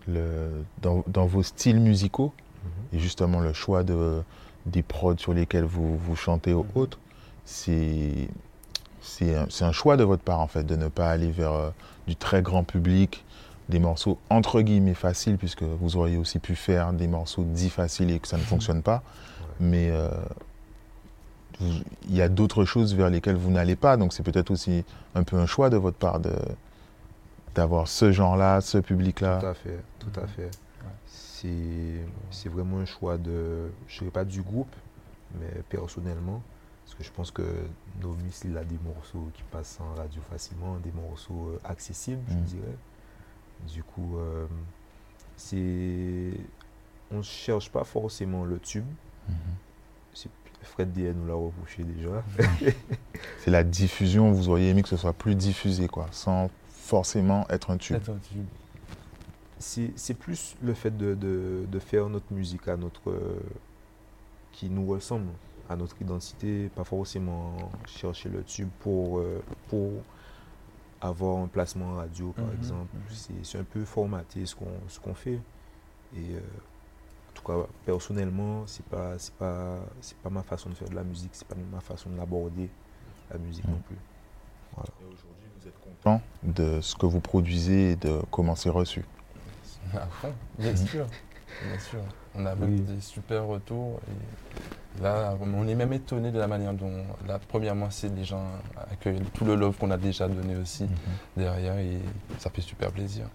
le, 0.09 0.64
dans, 0.83 1.02
dans 1.06 1.26
vos 1.26 1.42
styles 1.42 1.80
musicaux, 1.80 2.33
Mhm. 2.64 2.70
et 2.92 2.98
justement 2.98 3.40
le 3.40 3.52
choix 3.54 3.83
de, 3.83 4.22
des 4.66 4.83
prods 4.83 5.16
sur 5.16 5.33
lesquels 5.33 5.64
vous, 5.64 5.96
vous 5.96 6.16
chantez 6.16 6.52
ou 6.52 6.61
Mhm. 6.64 6.83
autres, 6.83 6.98
c'est 7.44 8.28
c'est 9.02 9.35
un, 9.35 9.46
c'est 9.48 9.64
un 9.64 9.72
choix 9.72 9.96
de 9.96 10.04
votre 10.04 10.22
part 10.22 10.40
en 10.40 10.46
fait, 10.46 10.62
de 10.64 10.76
ne 10.76 10.88
pas 10.88 11.09
aller 11.11 11.30
vers 11.30 11.52
euh, 11.52 11.70
du 12.06 12.16
très 12.16 12.42
grand 12.42 12.64
public, 12.64 13.24
des 13.70 13.78
morceaux 13.78 14.18
entre 14.28 14.61
guillemets 14.61 14.94
faciles, 14.94 15.38
puisque 15.38 15.62
vous 15.62 15.96
auriez 15.96 16.16
aussi 16.18 16.38
pu 16.38 16.54
faire 16.56 16.92
des 16.92 17.06
morceaux 17.09 17.44
dits 17.44 17.70
faciles 17.70 18.11
et 18.11 18.18
que 18.20 18.28
ça 18.28 18.37
ne 18.37 18.42
fonctionne 18.42 18.83
pas. 18.83 19.02
Mais 19.61 19.90
euh, 19.90 20.11
il 21.61 22.14
y 22.14 22.22
a 22.22 22.28
d'autres 22.28 22.64
choses 22.64 22.94
vers 22.94 23.11
lesquelles 23.11 23.37
vous 23.37 23.50
n'allez 23.50 23.76
pas, 23.76 23.96
donc 23.96 24.12
c'est 24.12 24.22
peut-être 24.22 24.50
aussi 24.50 24.85
un 25.14 25.22
peu 25.22 25.37
un 25.37 25.46
choix 25.46 25.70
de 25.70 25.76
votre 25.76 25.96
part 25.98 26.20
de 26.20 26.33
d'avoir 27.54 27.88
ce 27.88 28.12
genre-là, 28.12 28.61
ce 28.61 28.78
public-là. 28.78 29.38
Tout 29.40 29.46
à 29.46 29.54
fait, 29.54 29.78
tout 29.98 30.20
à 30.20 30.26
fait. 30.26 30.50
C'est 31.06 32.04
c'est 32.30 32.48
vraiment 32.48 32.78
un 32.78 32.85
choix 32.85 33.18
de, 33.18 33.70
je 33.88 33.98
dirais 33.98 34.11
pas 34.11 34.24
du 34.24 34.40
groupe, 34.42 34.74
mais 35.38 35.62
personnellement, 35.68 36.42
parce 36.85 36.94
que 36.96 37.04
je 37.04 37.11
pense 37.11 37.30
que 37.30 37.42
Nomis, 38.00 38.40
il 38.44 38.56
a 38.56 38.64
des 38.64 38.78
morceaux 38.85 39.28
qui 39.35 39.42
passent 39.50 39.78
en 39.80 39.94
radio 39.98 40.20
facilement, 40.30 40.76
des 40.83 40.92
morceaux 40.92 41.50
euh, 41.54 41.59
accessibles, 41.64 42.22
je 42.28 42.35
Mm. 42.35 42.42
dirais. 42.44 42.76
Du 43.68 43.82
coup, 43.82 44.16
euh, 44.18 44.46
c'est, 45.36 46.32
on 47.10 47.18
ne 47.18 47.22
cherche 47.22 47.70
pas 47.70 47.84
forcément 47.84 48.44
le 48.44 48.58
tube. 48.58 48.86
Mhm. 49.28 49.34
Fred 50.62 50.92
DN 50.92 51.14
nous 51.16 51.26
l'a 51.26 51.34
reproché 51.34 51.82
déjà. 51.84 52.22
C'est 53.38 53.50
la 53.50 53.64
diffusion, 53.64 54.30
vous 54.30 54.50
auriez 54.50 54.68
aimé 54.68 54.82
que 54.82 54.88
ce 54.90 54.96
soit 54.98 55.14
plus 55.14 55.34
diffusé, 55.34 55.88
quoi, 55.88 56.06
sans 56.12 56.50
forcément 56.68 57.46
être 57.48 57.70
un 57.70 57.78
tube. 57.78 57.96
C'est 59.58 59.90
c'est 59.96 60.14
plus 60.14 60.54
le 60.62 60.74
fait 60.74 60.94
de, 60.96 61.14
de- 61.14 61.64
de 61.70 61.78
faire 61.78 62.08
notre 62.10 62.30
musique 62.32 62.68
à 62.68 62.76
notre 62.76 63.10
euh, 63.10 63.40
qui 64.52 64.68
nous 64.70 64.86
ressemble 64.86 65.28
à 65.70 65.76
notre 65.76 65.96
identité 66.00 66.68
pas 66.74 66.84
forcément 66.84 67.56
chercher 67.86 68.28
le 68.28 68.42
tube 68.42 68.68
pour 68.80 69.18
euh, 69.18 69.42
pour 69.68 69.90
avoir 71.00 71.38
un 71.38 71.48
placement 71.48 71.94
radio 71.96 72.32
par 72.32 72.46
Mhm, 72.46 72.54
exemple 72.54 72.94
mhm. 72.96 73.02
c'est 73.10 73.44
c'est 73.44 73.58
un 73.58 73.64
peu 73.64 73.84
formaté 73.84 74.44
ce 74.46 74.54
qu'on 74.54 74.72
ce 74.88 75.00
qu'on 75.00 75.14
fait 75.14 75.40
et 76.16 76.34
euh, 76.34 76.40
en 76.40 77.32
tout 77.34 77.42
cas 77.44 77.66
personnellement 77.86 78.66
c'est 78.66 78.84
pas 78.86 79.18
c'est 79.18 79.34
pas 79.34 79.78
c'est 80.00 80.16
pas 80.18 80.30
ma 80.30 80.42
façon 80.42 80.68
de 80.70 80.74
faire 80.74 80.88
de 80.90 80.94
la 80.94 81.04
musique 81.04 81.30
c'est 81.32 81.46
pas 81.48 81.54
ma 81.72 81.80
façon 81.80 82.10
d'aborder 82.10 82.68
la 83.30 83.38
musique 83.38 83.64
Mhm. 83.64 83.72
non 83.72 83.80
plus 83.86 83.96
Et 85.00 85.04
aujourd'hui, 85.04 85.48
vous 85.60 85.68
êtes 85.68 85.78
content 85.80 86.20
de 86.42 86.80
ce 86.80 86.94
que 86.94 87.06
vous 87.06 87.20
produisez 87.20 87.92
et 87.92 87.96
de 87.96 88.20
comment 88.30 88.54
c'est 88.54 88.70
reçu. 88.70 89.04
À 89.94 90.06
fond, 90.06 90.32
bien 90.58 90.76
sûr. 90.76 91.06
Bien 91.68 91.78
sûr. 91.78 91.98
On 92.34 92.46
a 92.46 92.54
Oui. 92.54 92.80
des 92.80 93.00
super 93.00 93.46
retours. 93.46 94.00
Et 94.98 95.02
là, 95.02 95.34
on 95.40 95.66
est 95.68 95.74
même 95.74 95.92
étonné 95.92 96.30
de 96.30 96.38
la 96.38 96.46
manière 96.46 96.72
dont, 96.72 97.04
là, 97.26 97.38
premièrement, 97.48 97.90
c'est 97.90 98.08
les 98.14 98.24
gens 98.24 98.44
accueillent 98.90 99.20
tout 99.34 99.44
le 99.44 99.54
love 99.56 99.76
qu'on 99.76 99.90
a 99.90 99.96
déjà 99.96 100.28
donné 100.28 100.56
aussi 100.56 100.86
derrière 101.36 101.76
et 101.78 101.98
ça 102.38 102.50
fait 102.50 102.62
super 102.62 102.90
plaisir. 102.90 103.26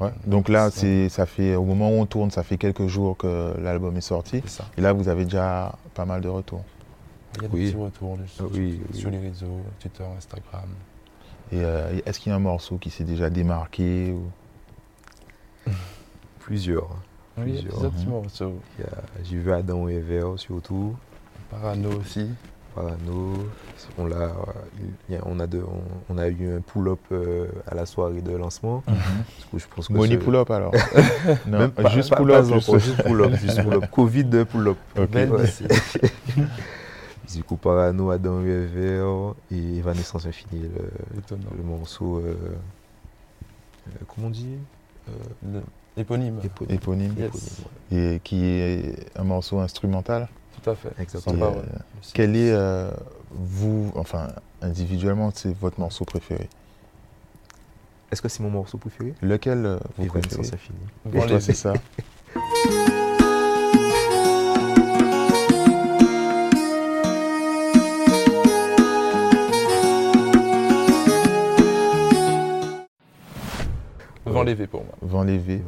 Ouais. 0.00 0.10
Donc 0.26 0.48
là, 0.48 0.70
C'est- 0.70 1.08
ça 1.08 1.26
fait, 1.26 1.54
au 1.54 1.64
moment 1.64 1.90
où 1.90 1.94
on 1.94 2.06
tourne, 2.06 2.30
ça 2.30 2.42
fait 2.42 2.56
quelques 2.58 2.86
jours 2.86 3.16
que 3.16 3.54
l'album 3.60 3.96
est 3.96 4.00
sorti. 4.00 4.42
Et 4.76 4.80
là, 4.80 4.92
vous 4.92 5.08
avez 5.08 5.24
déjà 5.24 5.74
pas 5.94 6.04
mal 6.04 6.20
de 6.20 6.28
retours. 6.28 6.64
Il 7.36 7.42
y 7.42 7.46
a 7.46 7.48
Oui. 7.52 7.60
des 7.64 7.66
petits 7.72 7.82
retours 7.82 8.16
dessus, 8.18 8.42
oui, 8.52 8.80
oui. 8.92 8.98
sur 8.98 9.10
les 9.10 9.18
réseaux, 9.18 9.60
Twitter, 9.80 10.04
Instagram. 10.16 10.68
Et 11.50 11.62
euh, 11.64 12.00
est-ce 12.04 12.18
qu'il 12.20 12.30
y 12.30 12.32
a 12.32 12.36
un 12.36 12.40
morceau 12.40 12.78
qui 12.78 12.90
s'est 12.90 13.04
déjà 13.04 13.28
démarqué 13.30 14.12
ou... 14.12 15.70
Plusieurs. 16.40 16.88
Oui, 17.38 17.44
Plusieurs. 17.52 17.82
y 18.78 18.82
a- 18.82 19.02
J'ai 19.24 19.36
vu 19.38 19.52
Adam 19.52 19.88
et 19.88 19.94
Ever 19.94 20.32
surtout. 20.36 20.94
Parano 21.50 21.90
aussi. 22.00 22.28
Parano. 22.74 23.34
On, 23.98 24.06
l'a, 24.06 24.30
il 25.08 25.14
y 25.14 25.18
a- 25.18 25.22
on, 25.26 25.38
a, 25.40 25.46
de- 25.46 25.62
on, 25.62 26.14
on 26.14 26.18
a 26.18 26.28
eu 26.28 26.56
un 26.56 26.60
pull-up 26.60 27.00
euh, 27.10 27.46
à 27.66 27.74
la 27.74 27.84
soirée 27.86 28.22
de 28.22 28.34
lancement. 28.36 28.82
Du 28.86 29.44
coup, 29.50 29.58
je 29.58 29.66
pense 29.74 29.88
que 29.88 29.92
Money 29.92 30.14
ce- 30.14 30.20
pull-up 30.24 30.50
alors 30.50 30.72
Non, 31.46 31.58
Même 31.58 31.70
pas- 31.72 31.90
juste 31.90 32.10
pas- 32.10 32.16
pull-up. 32.16 32.46
pas 32.48 32.78
juste- 32.78 33.02
pull-up. 33.02 33.32
juste 33.40 33.62
pull-up. 33.62 33.90
Covid 33.90 34.24
de 34.24 34.44
pull-up. 34.44 34.76
Ok. 34.98 35.10
Belle 35.10 35.32
Ouais. 35.32 35.42
aussi. 35.42 35.64
Du 37.34 37.44
coup, 37.44 37.56
Parano, 37.56 38.10
Adam 38.10 38.42
et 38.44 38.48
Ever 38.50 39.32
et 39.50 39.78
Evanescence 39.78 40.26
Infinie, 40.26 40.62
le, 40.62 41.18
Étonnant. 41.18 41.50
le 41.56 41.62
morceau. 41.62 42.18
euh, 42.18 42.34
euh, 43.88 43.90
comment 44.08 44.26
on 44.28 44.30
dit 44.30 44.56
Euh, 45.08 45.60
Éponyme. 45.96 46.40
éponyme. 46.68 47.14
Yes. 47.18 47.60
Et 47.92 48.20
qui 48.24 48.44
est 48.44 48.94
un 49.16 49.24
morceau 49.24 49.58
instrumental. 49.58 50.28
Tout 50.62 50.70
à 50.70 50.74
fait. 50.74 50.90
Exactement. 50.98 51.52
Et, 51.52 51.56
euh, 51.58 51.62
quel 52.14 52.34
est, 52.36 52.50
euh, 52.52 52.90
vous, 53.30 53.92
enfin, 53.96 54.28
individuellement, 54.62 55.30
c'est 55.34 55.54
votre 55.58 55.78
morceau 55.80 56.04
préféré? 56.04 56.48
Est-ce 58.10 58.22
que 58.22 58.28
c'est 58.28 58.42
mon 58.42 58.50
morceau 58.50 58.78
préféré? 58.78 59.14
Lequel 59.22 59.64
euh, 59.66 59.78
vous 59.98 60.06
préférez? 60.06 60.34
Evanescence 60.34 60.54
Infinie. 60.54 60.78
Et 61.06 61.18
Vent 61.18 61.26
toi, 61.26 61.36
les- 61.36 61.40
c'est 61.40 61.54
ça? 61.54 61.74
Vent 74.42 74.46
lévé 74.48 74.66
pour 74.66 74.84
moi. 74.84 74.94
Vent 75.02 75.22
lévé. 75.22 75.62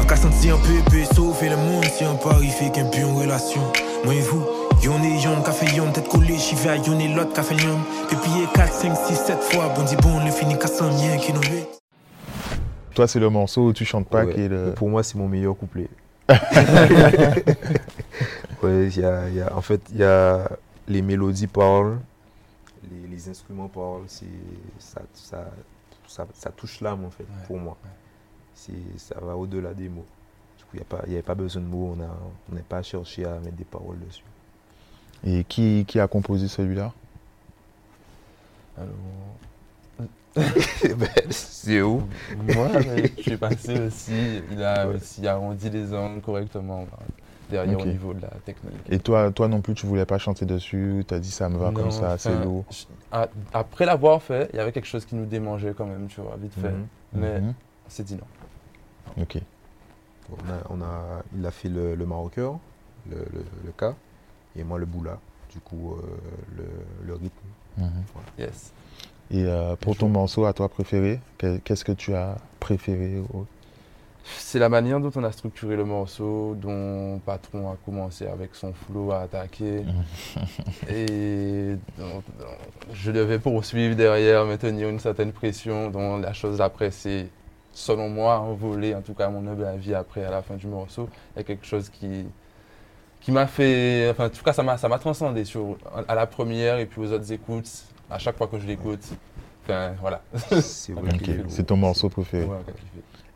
Un 0.00 0.04
cas 0.04 0.16
senti 0.16 0.50
un 0.50 0.58
peu 0.58 0.72
épais, 0.78 1.04
sauver 1.14 1.48
le 1.48 1.56
monde 1.56 1.84
si 1.84 2.02
un 2.04 2.16
pari 2.16 2.48
fait 2.48 2.72
qu'un 2.72 2.86
pion 2.86 3.10
en 3.10 3.14
relation. 3.20 3.60
Moi 4.04 4.14
et 4.14 4.20
vous, 4.20 4.44
yon 4.82 5.00
et 5.04 5.22
yon, 5.22 5.40
café 5.42 5.66
yon, 5.76 5.92
tête 5.92 6.08
collée, 6.08 6.36
j'y 6.36 6.56
vais 6.56 6.70
à 6.70 6.76
yon 6.76 6.98
et 6.98 7.06
l'autre 7.06 7.32
café 7.32 7.54
yon. 7.54 7.78
Pépillé 8.10 8.46
4, 8.52 8.72
5, 8.72 8.96
6, 8.96 9.14
7 9.14 9.38
fois, 9.42 9.68
bon 9.76 9.84
dit 9.84 9.94
bon, 9.96 10.24
le 10.24 10.32
fini 10.32 10.58
cassant 10.58 10.88
mien 10.90 11.16
qui 11.18 11.32
nous 11.32 11.40
met. 11.40 11.68
Toi, 12.96 13.06
c'est 13.06 13.20
le 13.20 13.30
morceau 13.30 13.66
où 13.68 13.72
tu 13.72 13.84
chantes 13.84 14.08
pas 14.08 14.24
Ouais. 14.24 14.34
qui 14.34 14.40
est 14.40 14.48
le. 14.48 14.72
Pour 14.74 14.88
moi, 14.88 15.04
c'est 15.04 15.14
mon 15.16 15.28
meilleur 15.28 15.56
couplet. 15.56 15.86
ouais, 16.28 16.36
il 18.88 18.98
y 18.98 19.04
a, 19.04 19.28
y 19.28 19.40
a- 19.40 19.56
en 19.56 19.60
fait, 19.60 19.80
il 19.92 19.98
y 19.98 20.04
a 20.04 20.48
les 20.88 21.00
mélodies 21.02 21.46
parlent, 21.46 21.98
les, 22.90 23.06
les 23.16 23.28
instruments 23.28 23.68
parlent, 23.68 24.02
c'est 24.08 24.24
ça, 24.80 25.00
ça, 25.14 25.44
ça, 26.08 26.26
ça 26.34 26.50
touche 26.50 26.80
l'âme 26.80 27.04
en 27.04 27.10
fait 27.10 27.22
Ouais, 27.22 27.46
pour 27.46 27.58
moi. 27.58 27.76
ouais. 27.84 27.90
C'est 28.56 28.72
ça 28.98 29.14
va 29.20 29.36
au-delà 29.36 29.72
des 29.74 29.88
mots. 29.88 30.04
Du 30.58 30.64
coup, 30.64 30.76
il 31.04 31.08
n'y 31.08 31.14
avait 31.14 31.22
pas 31.22 31.34
besoin 31.34 31.62
de 31.62 31.66
mots, 31.66 31.96
on 32.50 32.54
n'a 32.54 32.62
pas 32.68 32.82
cherché 32.82 33.24
à 33.24 33.38
mettre 33.38 33.56
des 33.56 33.64
paroles 33.64 33.98
dessus. 34.00 34.24
Et 35.24 35.44
qui, 35.44 35.84
qui 35.86 36.00
a 36.00 36.08
composé 36.08 36.48
celui-là? 36.48 36.92
Alors, 38.76 38.88
Ben, 40.34 41.08
c'est 41.30 41.80
où? 41.82 42.02
Moi, 42.54 42.68
mais 42.86 43.10
je 43.16 43.22
suis 43.22 43.36
passé 43.36 43.78
aussi. 43.86 44.42
Il 44.50 44.62
a 44.62 44.86
Ouais. 44.86 44.96
aussi 44.96 45.26
arrondi 45.26 45.70
les 45.70 45.94
angles 45.94 46.20
correctement 46.20 46.84
bah, 46.90 46.98
derrière 47.50 47.78
Ok. 47.78 47.84
au 47.86 47.88
niveau 47.88 48.12
de 48.14 48.20
la 48.20 48.28
technique. 48.44 48.74
Et 48.90 48.98
toi, 48.98 49.30
toi 49.32 49.48
non 49.48 49.62
plus, 49.62 49.74
tu 49.74 49.86
voulais 49.86 50.04
pas 50.04 50.18
chanter 50.18 50.44
dessus? 50.44 51.04
Tu 51.08 51.14
as 51.14 51.18
dit 51.18 51.30
ça 51.30 51.48
me 51.48 51.56
va 51.56 51.72
comme 51.72 51.90
ça, 51.90 52.18
c'est 52.18 52.36
lourd. 52.44 52.64
je- 52.70 52.84
Après 53.54 53.86
l'avoir 53.86 54.22
fait, 54.22 54.50
il 54.52 54.56
y 54.56 54.60
avait 54.60 54.72
quelque 54.72 54.86
chose 54.86 55.06
qui 55.06 55.14
nous 55.14 55.26
démangeait 55.26 55.72
quand 55.76 55.86
même, 55.86 56.06
tu 56.08 56.20
vois, 56.20 56.36
vite 56.36 56.52
fait. 56.54 56.70
Mhm. 56.72 56.86
Mais 57.14 57.40
Mhm. 57.40 57.54
on 57.86 57.90
s'est 57.90 58.02
dit 58.04 58.14
non. 58.16 58.26
Ok. 59.20 59.38
on 60.30 60.34
a, 60.52 60.56
on 60.70 60.82
a, 60.82 61.22
Il 61.38 61.44
a 61.46 61.50
fait 61.50 61.68
le, 61.68 61.94
le 61.94 62.06
marocain, 62.06 62.58
le, 63.10 63.16
le, 63.16 63.44
le 63.64 63.72
cas, 63.72 63.94
et 64.56 64.64
moi 64.64 64.78
le 64.78 64.86
boula. 64.86 65.18
Du 65.52 65.60
coup, 65.60 65.94
euh, 65.94 66.02
le, 66.56 66.64
le 67.06 67.14
rythme. 67.14 67.46
Mhm. 67.78 67.90
Yes. 68.38 68.72
Et 69.30 69.44
euh, 69.44 69.74
pour 69.76 69.96
ton 69.96 70.08
morceau 70.08 70.44
à 70.44 70.52
toi 70.52 70.68
préféré, 70.68 71.20
que- 71.38 71.56
qu'est-ce 71.58 71.84
que 71.84 71.92
tu 71.92 72.14
as 72.14 72.36
préféré 72.60 73.18
au- 73.32 73.46
C'est 74.38 74.58
la 74.58 74.68
manière 74.68 75.00
dont 75.00 75.12
on 75.14 75.24
a 75.24 75.32
structuré 75.32 75.76
le 75.76 75.84
morceau, 75.84 76.56
dont 76.60 77.20
Patron 77.24 77.70
a 77.70 77.76
commencé 77.84 78.26
avec 78.26 78.54
son 78.54 78.72
flow 78.72 79.12
à 79.12 79.20
attaquer. 79.20 79.84
Et 80.90 81.76
donc, 81.98 82.22
donc, 82.38 82.58
je 82.92 83.10
devais 83.12 83.38
poursuivre 83.38 83.94
derrière, 83.96 84.44
me 84.44 84.56
tenir 84.56 84.88
une 84.88 85.00
certaine 85.00 85.32
pression. 85.32 85.90
dont 85.90 86.18
la 86.18 86.32
chose 86.32 86.60
après, 86.60 86.90
c'est, 86.90 87.28
selon 87.76 88.08
moi, 88.08 88.38
envolé, 88.40 88.94
en 88.94 89.02
tout 89.02 89.12
cas 89.12 89.28
mon 89.28 89.46
humble 89.46 89.66
avis 89.66 89.94
après, 89.94 90.24
à 90.24 90.30
la 90.30 90.40
fin 90.40 90.54
du 90.54 90.66
morceau. 90.66 91.08
Il 91.34 91.38
y 91.38 91.40
a 91.40 91.44
quelque 91.44 91.66
chose 91.66 91.90
qui, 91.90 92.24
qui 93.20 93.30
m'a 93.32 93.46
fait. 93.46 94.08
Enfin, 94.10 94.26
en 94.26 94.30
tout 94.30 94.42
cas, 94.42 94.54
ça 94.54 94.62
m'a, 94.62 94.78
ça 94.78 94.88
m'a 94.88 94.98
transcendé 94.98 95.44
sur, 95.44 95.76
à 96.08 96.14
la 96.14 96.26
première 96.26 96.78
et 96.78 96.86
puis 96.86 97.02
aux 97.02 97.12
autres 97.12 97.30
écoutes. 97.30 97.70
À 98.10 98.18
chaque 98.18 98.36
fois 98.36 98.46
que 98.46 98.58
je 98.58 98.66
l'écoute. 98.66 99.04
Enfin, 99.64 99.92
voilà. 100.00 100.22
C'est 100.60 101.66
ton 101.66 101.76
morceau 101.76 102.08
préféré. 102.08 102.44
Ouais. 102.46 102.56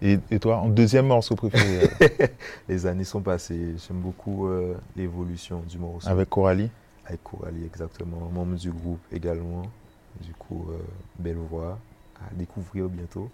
Et, 0.01 0.19
et 0.31 0.39
toi, 0.39 0.57
en 0.59 0.69
deuxième 0.69 1.07
morceau 1.09 1.35
préféré 1.35 1.91
euh, 2.01 2.27
Les 2.69 2.87
années 2.87 3.05
sont 3.05 3.21
passées. 3.21 3.75
J'aime 3.77 3.99
beaucoup 3.99 4.47
euh, 4.47 4.75
l'évolution 4.97 5.63
du 5.69 5.77
morceau. 5.77 6.09
avec 6.09 6.31
Coralie 6.31 6.71
Avec 7.05 7.23
Coralie, 7.23 7.67
exactement. 7.67 8.31
Membre 8.33 8.57
du 8.57 8.71
groupe 8.71 9.01
également. 9.13 9.63
Du 10.23 10.33
coup, 10.33 10.69
euh, 10.71 10.79
belle 11.19 11.37
voix 11.37 11.79
à 12.17 12.35
découvrir 12.35 12.89
bientôt. 12.89 13.29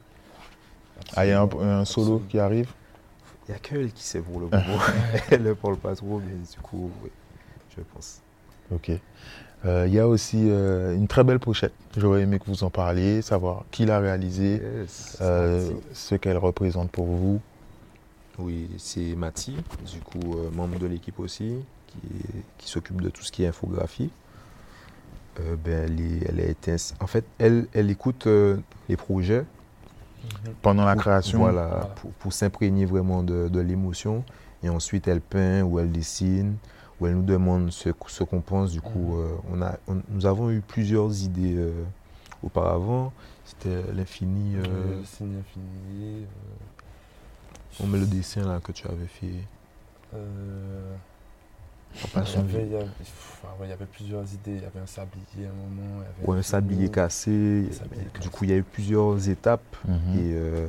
Ah, 1.15 1.27
il 1.27 1.31
y 1.31 1.33
a 1.33 1.43
un, 1.43 1.49
solo 1.49 1.81
Absolument. 1.81 2.21
qui 2.29 2.39
arrive 2.39 2.69
Il 3.49 3.53
n'y 3.53 3.57
a 3.57 3.59
qu'elle 3.59 3.93
qui 3.93 4.03
sait 4.03 4.21
pour 4.21 4.41
le 4.41 4.47
moment. 4.47 4.81
Elle 5.31 5.43
ne 5.43 5.53
parle 5.53 5.77
pas 5.77 5.95
trop, 5.95 6.21
mais 6.21 6.35
du 6.35 6.61
coup, 6.63 6.91
oui, 7.03 7.11
je 7.77 7.83
pense. 7.95 8.21
Ok. 8.73 8.91
Euh, 9.65 9.85
Il 9.87 9.95
y 9.95 9.99
a 9.99 10.07
aussi 10.09 10.49
euh, 10.51 10.95
une 10.95 11.09
très 11.09 11.25
belle 11.25 11.39
pochette. 11.39 11.73
J'aurais 11.97 12.23
aimé 12.23 12.39
que 12.39 12.45
vous 12.47 12.65
en 12.65 12.71
parliez, 12.71 13.23
savoir 13.23 13.65
qui 13.71 13.87
l'a 13.87 13.99
réalisée, 13.99 14.61
Yes, 14.81 15.17
euh, 15.21 15.71
ce 15.93 16.15
qu'elle 16.15 16.39
représente 16.39 16.91
pour 16.91 17.07
vous. 17.07 17.41
Oui, 18.39 18.69
c'est 18.77 19.15
Mati, 19.17 19.57
du 19.91 20.01
coup, 20.01 20.37
membre 20.53 20.79
de 20.79 20.87
l'équipe 20.87 21.19
aussi, 21.21 21.55
qui, 22.59 22.69
s'occupe 22.69 23.01
de 23.01 23.09
tout 23.09 23.23
ce 23.23 23.33
qui 23.33 23.45
est 23.45 23.47
infographie. 23.47 24.11
Ben, 25.65 25.85
elle, 25.87 26.01
est- 26.41 26.69
elle 26.69 26.77
en 27.01 27.07
fait, 27.07 27.25
elle, 27.39 27.67
elle 27.73 27.91
écoute 27.91 28.27
les 28.89 28.97
projets 28.97 29.45
Pendant 30.63 30.85
la 30.85 30.95
pour- 30.95 31.03
création, 31.03 31.39
Voilà, 31.39 31.67
Voilà. 31.67 31.85
pour, 31.97 32.11
pour 32.13 32.33
s'imprégner 32.33 32.85
vraiment 32.85 33.23
de, 33.23 33.49
de 33.49 33.61
l'émotion. 33.61 34.25
Et 34.63 34.69
ensuite, 34.69 35.07
elle 35.09 35.21
peint 35.21 35.63
ou 35.63 35.79
elle 35.79 35.93
dessine, 35.93 36.57
ou 37.01 37.07
elle 37.07 37.15
nous 37.17 37.23
demande 37.23 37.71
ce, 37.71 37.91
ce 38.09 38.25
qu'on 38.25 38.41
pense. 38.41 38.73
Du 38.73 38.81
coup, 38.81 39.17
euh, 39.19 39.29
on 39.53 39.61
a, 39.63 39.77
on- 39.87 40.03
nous 40.09 40.27
avons 40.27 40.51
eu 40.51 40.61
plusieurs 40.61 41.23
idées 41.23 41.55
euh, 41.57 41.71
auparavant. 42.43 43.13
C'était 43.45 43.83
l'infini. 43.95 44.57
euh, 44.57 44.99
Le 44.99 45.05
signe 45.05 45.37
infini. 45.39 46.27
on 47.81 47.87
met 47.87 47.99
le 47.99 48.07
dessin 48.07 48.43
là 48.45 48.59
que 48.63 48.73
tu 48.73 48.87
avais 48.89 49.07
fait. 49.07 49.45
Il, 51.95 52.21
y 52.21 52.37
avait, 52.37 52.43
vie. 52.43 52.57
il, 52.67 52.73
y 52.73 52.77
avait, 52.77 52.85
pff, 52.85 53.45
ouais, 53.61 53.67
il 53.67 53.71
y 53.71 53.73
avait 53.73 53.87
plusieurs 53.87 54.23
idées. 54.35 54.57
Il 54.57 54.63
y 54.63 54.65
avait 54.67 54.81
un 54.81 54.87
sablier 54.87 55.47
à 55.47 55.51
un 55.51 55.53
moment. 55.53 56.01
il 56.01 56.03
y 56.03 56.25
avait 56.25 56.27
Ou 56.27 56.33
un 56.33 56.43
sablier 56.43 56.91
cassé. 56.91 57.67
Un 57.71 57.73
sablier 57.73 58.03
Du 58.05 58.11
cassé. 58.11 58.29
coup, 58.31 58.45
il 58.45 58.51
y 58.51 58.53
a 58.53 58.57
eu 58.57 58.63
plusieurs 58.63 59.29
étapes. 59.29 59.77
Mhm. 59.87 59.95
Et 60.15 60.33
euh, 60.35 60.67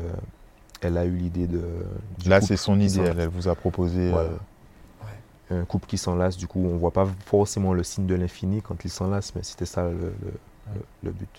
elle 0.82 0.98
a 0.98 1.06
eu 1.06 1.16
l'idée 1.16 1.48
de. 1.48 1.62
là 2.26 2.40
couple 2.40 2.48
c'est 2.50 2.58
son 2.58 2.80
idée, 2.80 3.02
elle, 3.02 3.20
elle 3.20 3.30
vous 3.30 3.48
a 3.48 3.56
proposé. 3.56 4.12
Voilà. 4.12 4.30
euh, 5.52 5.62
Un 5.62 5.66
couple 5.66 5.88
qui 5.88 5.98
s'enlace, 5.98 6.38
du 6.38 6.48
coup, 6.48 6.60
on 6.66 6.78
voit 6.78 6.92
pas 6.92 7.08
forcément 7.26 7.74
le 7.74 7.84
signe 7.84 8.06
de 8.06 8.16
l'infini 8.16 8.62
quand 8.62 8.84
ils 8.86 8.90
s'enlacent, 8.92 9.34
mais 9.36 9.44
c'était 9.44 9.66
ça 9.66 9.84
le, 9.90 9.92
le- 9.92 10.14
le- 10.76 10.82
le 11.04 11.12
but 11.12 11.30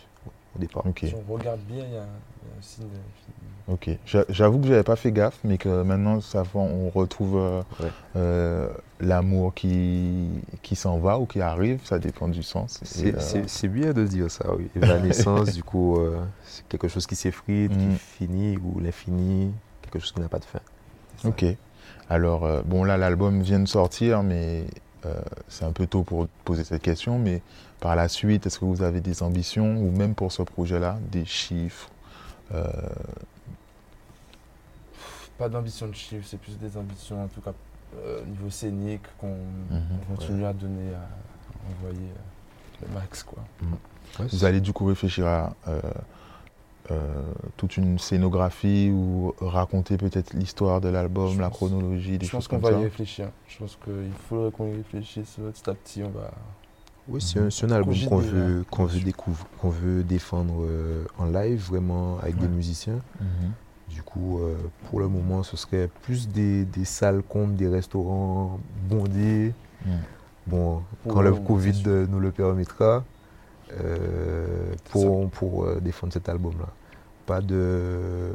au 0.57 0.59
départ. 0.59 0.85
Si 0.99 1.15
on 1.15 1.33
regarde 1.33 1.61
bien, 1.61 1.85
il 1.85 1.93
y 1.93 1.97
a, 1.97 2.05
il 2.43 2.49
y 2.49 2.53
a 2.53 2.59
un 2.59 2.63
signe 2.63 2.85
de 2.85 2.95
l'infini. 2.95 3.49
ok. 3.69 3.91
J'a- 4.07 4.25
J'avoue 4.29 4.59
que 4.61 4.67
j'avais 4.67 4.83
pas 4.83 4.97
fait 4.97 5.13
gaffe, 5.13 5.39
mais 5.45 5.59
que 5.59 5.83
maintenant 5.83 6.21
ça 6.21 6.43
on 6.55 6.89
retrouve 6.91 7.37
euh, 7.37 7.63
Ouais. 7.81 7.91
euh, 8.17 8.69
l'amour 9.01 9.55
qui, 9.55 10.29
qui 10.63 10.75
s'en 10.77 10.99
va 10.99 11.19
ou 11.19 11.27
qui 11.27 11.41
arrive, 11.41 11.81
ça 11.85 11.99
dépend 11.99 12.29
du 12.29 12.43
sens. 12.43 12.81
C'est 12.83 13.15
euh, 13.15 13.45
c'est- 13.47 13.69
bien 13.69 13.93
de 13.93 14.05
dire 14.07 14.31
ça, 14.31 14.55
oui. 14.57 14.69
Évanescence, 14.75 15.53
du 15.55 15.63
coup, 15.63 15.99
euh, 15.99 16.19
c'est 16.45 16.67
quelque 16.69 16.89
chose 16.89 17.07
qui 17.07 17.15
s'effrite, 17.17 17.71
Mm. 17.73 17.93
qui 17.95 17.99
finit, 17.99 18.57
ou 18.59 18.81
l'infini, 18.81 19.53
quelque 19.83 19.99
chose 20.01 20.13
qui 20.13 20.21
n'a 20.21 20.29
pas 20.29 20.39
de 20.39 20.45
fin. 20.45 20.61
Ok. 21.25 21.45
Alors, 22.09 22.45
euh, 22.47 22.63
bon, 22.65 22.85
là, 22.85 22.97
l'album 22.97 23.43
vient 23.43 23.61
de 23.61 23.69
sortir, 23.69 24.23
mais 24.23 24.65
euh, 25.07 25.21
c'est 25.49 25.65
un 25.65 25.73
peu 25.73 25.87
tôt 25.87 26.03
pour 26.03 26.27
poser 26.45 26.65
cette 26.65 26.83
question. 26.83 27.19
Mais 27.19 27.43
par 27.81 27.95
la 27.97 28.09
suite, 28.09 28.47
est-ce 28.47 28.59
que 28.59 28.65
vous 28.65 28.83
avez 28.83 29.01
des 29.01 29.23
ambitions, 29.23 29.77
ou 29.77 29.91
même 29.91 30.15
pour 30.15 30.33
ce 30.33 30.43
projet-là, 30.43 30.99
des 31.11 31.25
chiffres 31.25 31.91
euh, 32.55 32.65
pas 35.37 35.49
d'ambition 35.49 35.87
de 35.87 35.95
chiffre, 35.95 36.27
c'est 36.27 36.41
plus 36.41 36.57
des 36.59 36.77
ambitions, 36.77 37.23
en 37.23 37.29
tout 37.29 37.41
cas, 37.41 37.53
euh, 37.97 38.25
niveau 38.25 38.51
scénique, 38.51 39.03
qu'on 39.21 39.37
Mhm. 39.71 39.83
on 40.11 40.15
continue 40.17 40.45
à 40.45 40.53
donner, 40.53 40.93
à, 40.95 41.07
envoyer 41.71 42.09
euh, 42.09 42.87
le 42.89 42.95
max, 42.95 43.23
quoi. 43.23 43.45
Vous 44.19 44.45
allez 44.45 44.61
du 44.61 44.73
coup 44.73 44.87
réfléchir 44.87 45.27
à 45.27 45.53
toute 47.57 47.77
une 47.77 47.98
scénographie 47.98 48.90
ou 48.92 49.35
raconter 49.40 49.96
peut-être 49.96 50.33
l'histoire 50.35 50.81
de 50.81 50.88
l'album, 50.88 51.40
la 51.40 51.51
chronologie, 51.51 52.18
des 52.18 52.27
Je 52.27 52.31
pense 52.31 52.44
choses 52.44 52.48
qu'on 52.48 52.57
comme 52.61 52.70
va 52.70 52.77
ça. 52.77 52.81
y 52.81 52.85
réfléchir. 52.85 53.31
Je 53.46 53.59
pense 53.59 53.79
qu'il 53.83 54.12
faudrait 54.29 54.51
qu'on 54.51 54.68
y 54.68 54.77
réfléchisse 54.77 55.37
petit 55.37 55.70
à 55.70 55.74
petit. 55.74 56.03
On 56.03 56.11
va... 56.11 56.31
Oui, 57.09 57.22
c'est 57.22 57.64
un, 57.64 57.70
album 57.70 57.94
qu'on 58.07 58.18
veut, 58.18 58.59
ouais. 58.59 58.64
qu'on 58.70 58.85
veut 58.85 59.01
découvrir, 59.01 59.46
qu'on 59.61 59.70
veut 59.70 60.03
défendre 60.03 60.57
euh, 60.61 61.05
en 61.18 61.24
live, 61.24 61.66
vraiment 61.68 62.18
avec 62.18 62.37
des 62.37 62.48
musiciens. 62.48 63.01
Mhm. 63.18 63.53
Du 63.88 64.03
coup, 64.03 64.40
euh, 64.40 64.55
pour 64.88 65.01
le 65.01 65.09
moment, 65.09 65.42
ce 65.42 65.57
serait 65.57 65.88
plus 66.03 66.29
des, 66.29 66.64
des 66.66 66.85
salles 66.85 67.22
contre 67.22 67.53
des 67.53 67.68
restaurants 67.68 68.61
bondés. 68.88 69.55
Mm. 69.85 69.90
Bon, 70.46 70.83
Pour 71.03 71.14
quand 71.14 71.22
le 71.22 71.33
Covid 71.33 71.83
euh, 71.87 72.07
nous 72.09 72.20
le 72.20 72.31
permettra, 72.31 73.05
euh, 73.73 74.75
pour, 74.91 75.31
pour 75.31 75.65
euh, 75.65 75.81
défendre 75.81 76.13
cet 76.13 76.29
album-là. 76.29 76.69
Pas 77.27 77.41
de, 77.41 78.33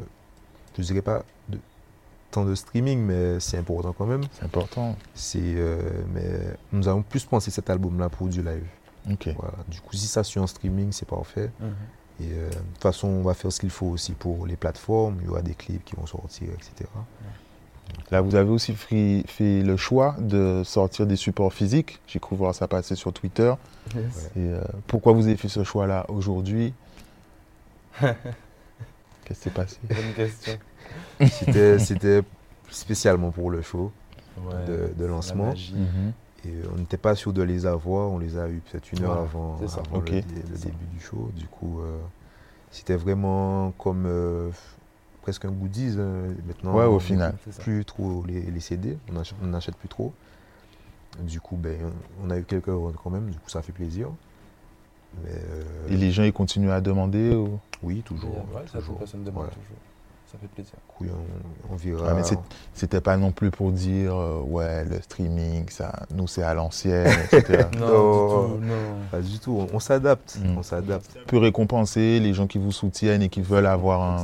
je 0.78 0.84
dirais 0.84 1.02
pas 1.02 1.24
de, 1.50 1.58
tant 2.32 2.46
de 2.46 2.56
streaming, 2.56 3.00
mais 3.00 3.39
c'est 3.39 3.58
important 3.58 3.93
quand 3.98 4.06
même. 4.06 4.24
C'est 4.34 4.46
important. 4.46 4.96
C'est, 5.15 5.39
euh, 5.41 5.80
mais 6.13 6.39
nous 6.72 6.88
avons 6.88 7.02
plus 7.02 7.26
pensé 7.26 7.52
cet 7.52 7.69
album-là 7.69 8.10
pour 8.10 8.28
du 8.28 8.43
live. 8.43 8.65
Voilà. 9.38 9.56
Du 9.67 9.82
coup, 9.82 9.96
si 9.96 10.08
ça 10.08 10.24
suit 10.24 10.39
en 10.39 10.48
streaming, 10.48 10.91
c'est 10.91 11.08
parfait. 11.08 11.52
Et 12.19 12.26
euh, 12.32 12.50
de 12.50 12.54
toute 12.54 12.82
façon, 12.82 13.08
on 13.08 13.22
va 13.24 13.34
faire 13.34 13.52
ce 13.52 13.60
qu'il 13.60 13.69
faut 13.69 13.88
aussi 13.88 14.13
pour 14.13 14.46
les 14.46 14.56
plateformes. 14.56 15.17
Il 15.22 15.26
y 15.26 15.30
aura 15.30 15.41
des 15.41 15.56
clips 15.56 15.84
qui 15.84 15.96
vont 15.96 16.06
sortir, 16.06 16.50
etc. 16.54 16.89
Là, 18.12 18.22
vous 18.22 18.36
avez 18.36 18.50
aussi 18.50 18.74
fait 18.76 19.24
le 19.63 19.76
choix 19.78 20.15
de 20.19 20.62
sortir 20.63 21.08
des 21.08 21.15
supports 21.15 21.54
physiques. 21.54 22.00
J'ai 22.06 22.19
cru 22.19 22.36
voir 22.36 22.54
ça 22.54 22.67
passer 22.67 22.96
sur 22.96 23.12
Twitter. 23.12 23.54
Et 23.96 24.00
euh, 24.38 24.62
pourquoi 24.88 25.13
vous 25.13 25.26
avez 25.26 25.38
fait 25.38 25.48
ce 25.48 25.63
choix-là 25.63 26.06
aujourd'hui? 26.10 26.74
Qu'est-ce 28.00 29.34
qui 29.34 29.36
s'est 29.36 29.50
passé? 29.50 29.78
Bonne 29.88 30.13
question. 30.15 30.54
C'était, 31.28 31.80
c'était 31.80 32.22
spécialement 32.69 33.32
pour 33.32 33.50
le 33.50 33.62
show 33.62 33.91
Ouais, 34.38 34.65
de, 34.67 34.93
de 34.98 35.06
la 35.06 35.12
lancement. 35.12 35.54
Mhm. 35.54 36.13
Et 36.46 36.54
on 36.74 36.78
n'était 36.78 36.98
pas 36.98 37.15
sûr 37.15 37.34
de 37.34 37.41
les 37.43 37.65
avoir. 37.65 38.10
On 38.12 38.17
les 38.17 38.38
a 38.38 38.50
eu 38.50 38.62
peut-être 38.69 38.91
une 38.91 39.04
heure 39.04 39.12
Ouais, 39.12 39.30
avant, 39.30 39.60
le 39.62 40.02
début 40.02 40.86
du 40.91 41.00
show. 41.00 41.32
Du 41.36 41.46
coup, 41.46 41.80
euh, 41.82 42.00
c'était 42.72 42.96
vraiment 42.96 43.72
comme 43.78 44.06
euh, 44.08 44.50
presque 45.23 45.45
un 45.45 45.51
goodies. 45.51 45.95
hein. 45.99 46.33
Maintenant, 46.45 46.75
Ouais, 46.75 46.86
au 46.86 46.95
on 46.97 46.99
final. 46.99 47.36
Plus 47.62 47.83
trop 47.86 48.23
les, 48.27 48.41
les 48.41 48.59
CD, 48.59 48.97
on 49.09 49.13
n'achète, 49.13 49.38
on 49.41 49.47
n'achète 49.47 49.75
plus 49.77 49.89
trop. 49.89 50.13
Du 51.21 51.39
coup, 51.41 51.55
ben, 51.55 51.77
on 52.23 52.29
a 52.29 52.38
eu 52.38 52.43
quelques 52.43 52.67
runs 52.67 52.93
quand 53.03 53.09
même, 53.09 53.29
du 53.29 53.38
coup 53.38 53.49
ça 53.49 53.62
fait 53.62 53.71
plaisir. 53.71 54.09
Mais 55.23 55.29
euh, 55.31 55.63
Et 55.89 55.97
les 55.97 56.12
gens, 56.12 56.23
ils 56.23 56.33
continuent 56.33 56.71
à 56.71 56.81
demander 56.81 57.36
ou... 57.36 57.59
oui, 57.83 58.01
toujours. 58.03 58.36
Ouais, 58.53 58.63
ça, 58.71 58.79
personne 58.97 59.23
demande 59.23 59.43
Ouais. 59.45 59.49
toujours. 59.49 59.77
Ça 60.34 60.39
fait 60.39 60.48
plaisir. 60.48 60.74
On, 61.00 61.74
on 61.74 61.76
verra. 61.76 62.13
Mais 62.15 62.24
c'est- 62.24 62.39
C'était 62.74 63.02
pas 63.02 63.15
non 63.17 63.32
plus 63.32 63.52
pour 63.52 63.72
dire, 63.72 64.15
euh, 64.15 64.41
ouais, 64.41 64.84
le 64.84 65.00
streaming, 65.02 65.69
ça, 65.69 66.06
nous, 66.13 66.28
c'est 66.28 66.41
à 66.43 66.54
l'ancienne, 66.56 67.08
etc. 67.32 67.65
Non, 67.80 67.88
Non. 67.88 68.48
du 68.48 68.58
tout, 68.60 68.65
non. 68.65 68.74
Pas 69.12 69.22
du 69.22 69.39
tout, 69.39 69.52
on, 69.72 69.76
on 69.76 69.80
s'adapte. 69.80 70.39
On 70.58 70.63
s'adapte. 70.63 71.15
peut 71.28 71.38
récompenser 71.38 72.19
les 72.19 72.34
gens 72.34 72.48
qui 72.48 72.58
vous 72.58 72.72
soutiennent 72.72 73.22
et 73.22 73.30
qui 73.30 73.41
veulent 73.41 73.67
avoir 73.67 74.02
un, 74.02 74.24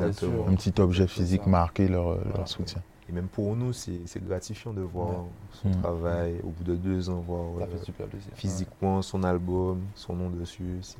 petit 0.55 0.73
objet 0.81 1.05
physique 1.07 1.45
marqué 1.45 1.87
leur, 1.87 2.17
soutien. 2.45 2.81
Et 3.07 3.11
même 3.11 3.27
pour 3.27 3.55
nous, 3.55 3.71
c'est 3.73 4.01
gratifiant 4.27 4.73
de 4.73 4.81
voir 4.81 5.09
Ouais. 5.09 5.15
son 5.63 5.69
Mm. 5.69 5.81
travail 5.81 6.35
au 6.43 6.49
bout 6.49 6.63
de 6.63 6.75
deux 6.75 7.09
ans, 7.09 7.23
voir 7.27 7.41
Ça 7.59 7.65
euh, 7.65 7.77
fait 7.77 7.85
super 7.85 8.07
plaisir. 8.07 8.31
physiquement 8.35 9.01
son 9.03 9.23
album, 9.23 9.79
son 9.95 10.15
nom 10.15 10.29
dessus. 10.29 10.77
C'est 10.81 10.97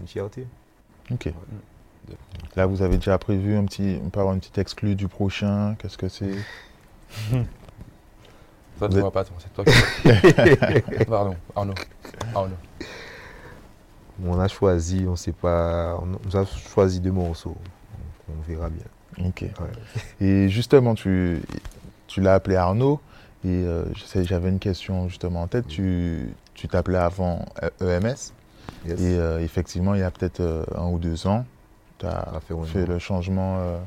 une 0.00 0.06
fierté. 0.08 0.46
Ok. 1.12 1.32
Là, 2.56 2.66
vous 2.66 2.82
avez 2.82 2.96
déjà 2.96 3.18
prévu 3.18 3.56
un 3.56 3.64
petit, 3.64 3.98
on 4.04 4.08
peut 4.10 4.20
avoir 4.20 4.34
une 4.34 4.40
petite 4.40 4.58
exclue 4.58 4.94
du 4.94 5.08
prochain. 5.08 5.74
Qu'est-ce 5.78 5.98
que 5.98 6.08
c'est 6.08 6.32
Toi, 8.78 8.88
tu 8.88 8.94
êtes- 8.96 9.00
vois 9.00 9.10
pas, 9.12 9.24
c'est 9.38 9.52
toi 9.54 9.64
qui. 9.64 11.04
Pardon, 11.06 11.34
Arnaud. 11.54 11.74
Arnaud. 12.34 12.54
On 14.24 14.38
a 14.38 14.48
choisi, 14.48 15.04
on 15.08 15.16
sait 15.16 15.32
pas, 15.32 15.98
on 16.02 16.36
a 16.38 16.44
choisi 16.44 17.00
deux 17.00 17.12
morceaux. 17.12 17.56
Donc, 18.28 18.36
on 18.38 18.42
verra 18.50 18.68
bien. 18.70 19.26
Ok. 19.26 19.42
Ouais. 19.42 20.26
Et 20.26 20.48
justement, 20.48 20.94
tu, 20.94 21.40
tu 22.06 22.20
l'as 22.20 22.34
appelé 22.34 22.56
Arnaud. 22.56 23.00
Et 23.44 23.48
euh, 23.64 23.84
j'avais 24.22 24.48
une 24.48 24.58
question 24.58 25.08
justement 25.08 25.42
en 25.42 25.46
tête. 25.46 25.68
Tu, 25.68 26.34
tu 26.54 26.66
t'appelais 26.68 26.98
avant 26.98 27.44
euh, 27.62 27.98
EMS. 28.00 28.32
Yes. 28.86 29.00
Et 29.00 29.18
euh, 29.18 29.40
effectivement, 29.40 29.94
il 29.94 30.00
y 30.00 30.04
a 30.04 30.10
peut-être 30.10 30.40
euh, 30.40 30.64
un 30.76 30.88
ou 30.88 30.98
deux 30.98 31.26
ans, 31.26 31.44
tu 31.98 32.06
as 32.06 32.40
fait 32.66 32.86
le 32.86 32.98
changement 32.98 33.58
euh, 33.58 33.78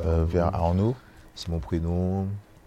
euh, 0.00 0.24
vers 0.24 0.54
Arnaud. 0.54 0.94
C'est 1.34 1.48
mon 1.48 1.58
prénom. 1.58 2.26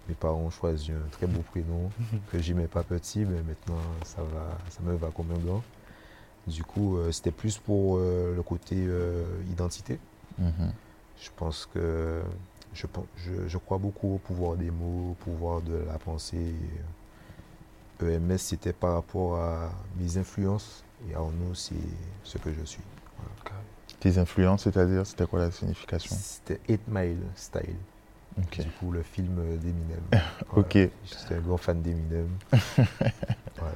Mes 0.10 0.16
parents 0.16 0.40
ont 0.42 0.50
choisi 0.50 0.92
un 0.92 1.10
très 1.12 1.28
beau 1.28 1.42
prénom 1.52 1.90
que 2.32 2.40
j'aimais 2.40 2.68
pas 2.68 2.84
petit, 2.84 3.20
mais 3.20 3.42
maintenant 3.42 3.80
ça 4.06 4.22
va, 4.22 4.58
ça 4.70 4.82
me 4.84 4.96
va 4.96 5.08
comme 5.16 5.32
un 5.32 5.40
blanc. 5.40 5.62
Du 6.46 6.64
coup, 6.64 6.98
euh, 6.98 7.12
c'était 7.12 7.32
plus 7.32 7.58
pour 7.58 7.98
euh, 7.98 8.36
le 8.36 8.44
côté 8.44 8.76
euh, 8.78 9.24
identité. 9.50 9.98
Mhm. 10.38 10.74
Je 11.22 11.30
pense 11.38 11.70
que 11.74 12.22
je, 12.74 12.86
pen- 12.88 13.06
je, 13.16 13.48
je 13.48 13.58
crois 13.58 13.78
beaucoup 13.78 14.16
au 14.16 14.18
pouvoir 14.18 14.58
des 14.58 14.72
mots, 14.72 15.12
au 15.12 15.14
pouvoir 15.24 15.62
de 15.62 15.76
la 15.88 15.98
pensée. 15.98 16.54
Et, 18.02 18.06
EMS, 18.06 18.38
c'était 18.38 18.74
par 18.74 18.96
rapport 18.96 19.38
à 19.38 19.72
mes 19.98 20.18
influences. 20.18 20.84
Et 21.10 21.16
Arnaud, 21.16 21.54
c'est 21.54 21.76
ce 22.24 22.38
que 22.38 22.52
je 22.54 22.66
suis. 22.66 22.84
Tes 24.00 24.18
influences, 24.18 24.64
c'est-à-dire, 24.64 25.06
c'était 25.06 25.26
quoi 25.26 25.40
la 25.40 25.52
signification? 25.52 26.16
C'était 26.20 26.60
8 26.68 26.82
Mile 26.88 27.18
Style. 27.36 27.76
Du 28.36 28.70
coup, 28.80 28.92
le 28.92 29.04
film 29.04 29.36
d'Eminem. 29.60 30.02
Ok. 30.56 30.74
J'étais 30.74 31.36
un 31.36 31.40
grand 31.42 31.58
fan 31.58 31.82
d'Eminem. 31.82 32.28
Voilà. 33.58 33.76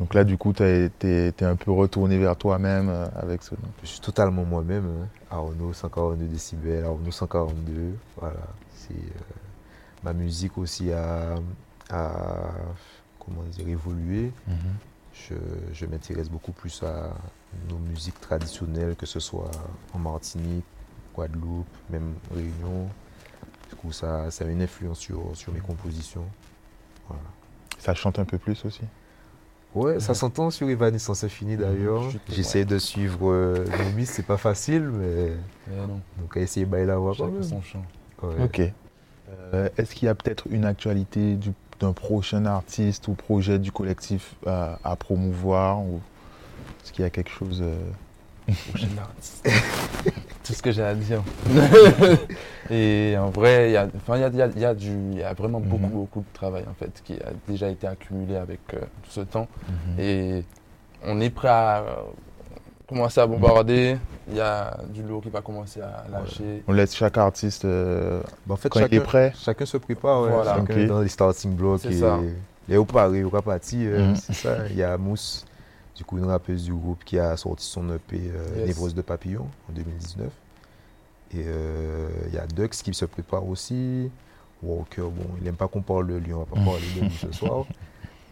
Donc 0.00 0.12
là, 0.14 0.24
du 0.24 0.36
coup, 0.36 0.52
tu 0.52 0.64
es, 0.64 1.32
un 1.44 1.54
peu 1.56 1.70
retourné 1.70 2.18
vers 2.18 2.36
toi-même 2.36 2.88
euh, 2.88 3.06
avec 3.14 3.42
ce 3.44 3.54
nom. 3.54 3.60
Je 3.82 3.86
suis 3.86 4.00
totalement 4.00 4.44
moi-même. 4.44 4.84
hein. 4.86 5.08
Arnaud 5.30 5.72
142 5.72 6.26
décibels, 6.26 6.84
Arnaud 6.84 7.10
142. 7.12 7.94
Voilà. 8.18 8.40
C'est, 8.74 8.92
euh, 8.92 9.34
ma 10.02 10.12
musique 10.12 10.58
aussi 10.58 10.90
a, 10.92 11.36
a, 11.90 12.50
comment 13.20 13.42
dire, 13.44 13.68
évolué. 13.68 14.32
Je, 15.14 15.34
je 15.72 15.86
m'intéresse 15.86 16.28
beaucoup 16.28 16.52
plus 16.52 16.82
à 16.82 17.10
nos 17.70 17.78
musiques 17.78 18.20
traditionnelles, 18.20 18.96
que 18.96 19.06
ce 19.06 19.20
soit 19.20 19.50
en 19.92 19.98
Martinique, 19.98 20.64
Guadeloupe, 21.14 21.66
même 21.90 22.14
Réunion. 22.34 22.88
Du 23.70 23.76
coup, 23.76 23.92
ça, 23.92 24.30
ça 24.30 24.44
a 24.44 24.48
une 24.48 24.60
influence 24.62 24.98
sur, 24.98 25.20
sur 25.34 25.52
mes 25.52 25.60
compositions. 25.60 26.24
Voilà. 27.08 27.22
Ça 27.78 27.94
chante 27.94 28.18
un 28.18 28.24
peu 28.24 28.38
plus 28.38 28.64
aussi? 28.64 28.80
Ouais, 29.74 29.98
ça 29.98 30.14
s'entend 30.14 30.50
sur 30.50 30.68
Evanescence 30.68 31.24
Infinie 31.24 31.56
d'ailleurs. 31.56 32.08
Je- 32.10 32.18
J'essaie 32.28 32.64
de 32.64 32.78
suivre 32.78 33.30
euh, 33.30 33.64
c'est 34.04 34.24
pas 34.24 34.36
facile, 34.36 34.82
mais 34.82 35.32
non, 35.76 36.00
donc 36.20 36.36
à 36.36 36.40
essayer 36.40 36.64
de 36.64 36.76
la 36.76 36.96
voix 36.96 37.12
quand 37.16 37.24
chacun 37.24 37.32
même. 37.32 37.42
son 37.42 37.60
chant. 37.62 37.84
Ouais. 38.22 38.44
Ok. 38.44 38.60
Euh, 39.30 39.68
Est-ce 39.76 39.94
qu'il 39.96 40.06
y 40.06 40.08
a 40.08 40.14
peut-être 40.14 40.46
une 40.50 40.64
actualité 40.64 41.34
du- 41.34 41.52
d'un 41.84 41.92
prochain 41.92 42.46
artiste 42.46 43.08
ou 43.08 43.12
projet 43.12 43.58
du 43.58 43.70
collectif 43.70 44.34
à, 44.46 44.78
à 44.84 44.96
promouvoir 44.96 45.80
ou 45.80 46.00
Est-ce 46.82 46.92
qu'il 46.92 47.02
y 47.04 47.06
a 47.06 47.10
quelque 47.10 47.30
chose 47.30 47.62
euh, 47.62 47.76
Prochain 48.70 48.88
artiste. 48.98 49.48
Tout 50.44 50.52
ce 50.52 50.62
que 50.62 50.72
j'ai 50.72 50.82
à 50.82 50.94
dire. 50.94 51.22
Et 52.70 53.14
en 53.18 53.30
vrai, 53.30 53.70
il 53.70 53.72
y 53.72 53.76
a, 53.76 53.86
enfin, 53.96 54.18
y 54.18 54.24
a, 54.24 54.28
y 54.28 54.42
a- 54.42 54.46
y 54.58 54.64
a 54.64 54.74
du, 54.74 54.90
il 55.12 55.18
y 55.18 55.22
a 55.22 55.32
vraiment 55.34 55.60
Mhm. 55.60 55.68
beaucoup, 55.68 55.88
beaucoup 55.88 56.20
de 56.20 56.32
travail 56.34 56.64
en 56.70 56.74
fait 56.74 57.02
qui 57.04 57.14
a 57.14 57.30
déjà 57.48 57.68
été 57.68 57.86
accumulé 57.86 58.36
avec 58.36 58.60
euh, 58.74 58.80
tout 59.02 59.10
ce 59.10 59.20
temps. 59.20 59.48
Mhm. 59.68 60.00
Et 60.00 60.44
on 61.06 61.20
est 61.20 61.30
prêt 61.30 61.48
à 61.48 61.78
euh, 61.80 61.94
commencer 62.86 63.20
à 63.20 63.26
bombarder. 63.26 63.96
Il 64.28 64.36
y 64.36 64.40
a 64.40 64.76
du 64.88 65.02
lourd 65.02 65.22
qui 65.22 65.30
va 65.30 65.40
commencer 65.40 65.80
à 65.80 66.04
lâcher. 66.10 66.62
On 66.66 66.72
laisse 66.72 66.94
chaque 66.94 67.16
artiste 67.18 67.64
euh, 67.64 68.20
Bah, 68.46 68.54
en 68.54 68.56
fait, 68.56 68.68
quand 68.68 68.80
il 68.80 68.82
chacun, 68.84 68.96
est 68.96 69.00
prêt. 69.00 69.32
chacun 69.36 69.66
se 69.66 69.76
prépare, 69.76 70.22
ouais. 70.22 70.30
Voilà. 70.30 70.56
chacun 70.56 70.86
dans 70.86 71.00
les 71.00 71.08
starting 71.08 71.54
blocks. 71.54 71.80
C'est 71.82 71.92
et 71.92 72.00
ça. 72.00 72.18
Il 72.68 72.74
est 72.74 72.78
au 72.78 72.84
Paris, 72.84 73.22
au 73.22 73.28
Rapati, 73.30 73.86
euh, 73.86 74.08
Mhm. 74.08 74.16
c'est 74.16 74.32
ça. 74.34 74.68
Il 74.70 74.76
y 74.76 74.82
a 74.82 74.96
Mousse, 74.96 75.44
du 75.96 76.04
coup, 76.04 76.16
une 76.18 76.24
rappeuse 76.26 76.64
du 76.64 76.72
groupe 76.72 77.04
qui 77.04 77.18
a 77.18 77.36
sorti 77.36 77.66
son 77.66 77.88
EP 77.94 78.16
euh, 78.34 78.58
Yes. 78.58 78.66
Névrose 78.68 78.94
de 78.94 79.02
Papillon 79.02 79.46
en 79.68 79.72
2019. 79.72 80.28
Et 81.34 81.42
euh, 81.46 82.08
il 82.28 82.34
y 82.34 82.38
a 82.38 82.46
Dux 82.46 82.68
qui 82.68 82.94
se 82.94 83.04
prépare 83.04 83.46
aussi. 83.46 84.10
Walker, 84.62 85.02
bon, 85.02 85.26
il 85.38 85.44
n'aime 85.44 85.56
pas 85.56 85.68
qu'on 85.68 85.82
parle 85.82 86.06
de 86.06 86.14
lui, 86.14 86.32
on 86.32 86.38
va 86.38 86.44
pas 86.46 86.54
parler 86.54 86.80
de 86.96 87.00
lui 87.02 87.10
ce 87.10 87.30
soir. 87.38 87.64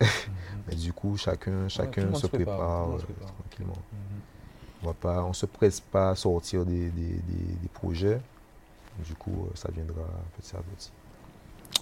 Mais 0.68 0.74
du 0.76 0.92
coup, 0.92 1.16
chacun, 1.18 1.68
chacun 1.68 2.02
prépare, 2.06 2.16
se 2.18 2.26
prépare. 2.28 2.86
tranquillement. 2.86 3.72
Mhm. 3.92 4.20
On 4.82 4.86
va 4.88 4.94
pas, 4.94 5.22
on 5.24 5.32
se 5.32 5.46
presse 5.46 5.80
pas 5.80 6.10
à 6.10 6.14
sortir 6.16 6.64
des, 6.64 6.88
des- 6.90 7.02
des- 7.02 7.54
des 7.62 7.68
projets. 7.72 8.20
Du 9.06 9.14
coup, 9.14 9.46
euh, 9.46 9.50
ça 9.54 9.68
viendra 9.74 10.02
petit 10.36 10.54
à 10.56 10.58
petit. 10.60 10.90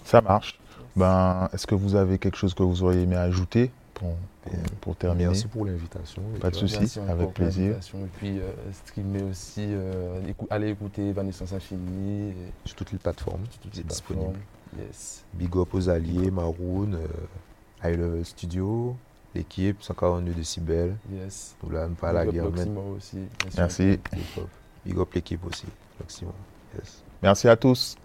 Ça 0.05 0.21
marche. 0.21 0.59
Ben, 0.95 1.49
Est-ce 1.53 1.67
que 1.67 1.75
vous 1.75 1.95
avez 1.95 2.17
quelque 2.17 2.37
chose 2.37 2.53
que 2.53 2.63
vous 2.63 2.83
auriez 2.83 3.01
aimé 3.01 3.15
ajouter 3.15 3.71
pour, 3.93 4.15
pour, 4.43 4.53
pour 4.81 4.95
terminer? 4.95 5.25
Merci 5.27 5.47
pour 5.47 5.65
l'invitation. 5.65 6.21
Pas 6.39 6.49
de 6.51 6.55
souci. 6.55 6.77
Merci 6.79 6.99
avec 6.99 7.11
encore 7.11 7.23
pour 7.25 7.33
plaisir. 7.33 7.63
l'invitation. 7.63 7.99
Et 7.99 8.09
puis, 8.17 8.39
euh, 8.39 8.51
streamer 8.85 9.23
aussi, 9.23 9.65
euh, 9.67 10.21
écou- 10.27 10.47
allez 10.49 10.69
écouter 10.69 11.09
Evanescence 11.09 11.53
Infinie. 11.53 12.29
et 12.29 12.35
Sur 12.65 12.75
toutes 12.77 12.91
les 12.91 12.97
plateformes, 12.99 13.41
toutes 13.61 13.71
c'est 13.73 13.79
les 13.81 13.83
disponible. 13.87 14.39
Yes. 14.79 15.23
Big 15.33 15.55
up 15.57 15.73
aux 15.73 15.89
alliés, 15.89 16.31
Maroon, 16.31 16.93
euh, 16.93 17.07
I 17.83 17.95
Love 17.97 18.23
Studio, 18.23 18.95
l'équipe, 19.35 19.81
142 19.81 20.33
décibels. 20.33 20.95
Yes. 21.11 21.55
Nous 21.63 21.69
l'avons 21.69 21.93
pas 21.93 22.11
la 22.11 22.25
guerre. 22.25 22.45
aussi. 22.95 23.17
Merci. 23.57 23.99
Big 24.85 24.97
up 24.97 25.13
l'équipe 25.13 25.45
aussi. 25.45 25.65
Maximum. 25.99 26.33
Yes. 26.75 27.03
Merci 27.21 27.47
à 27.47 27.55
tous. 27.55 27.95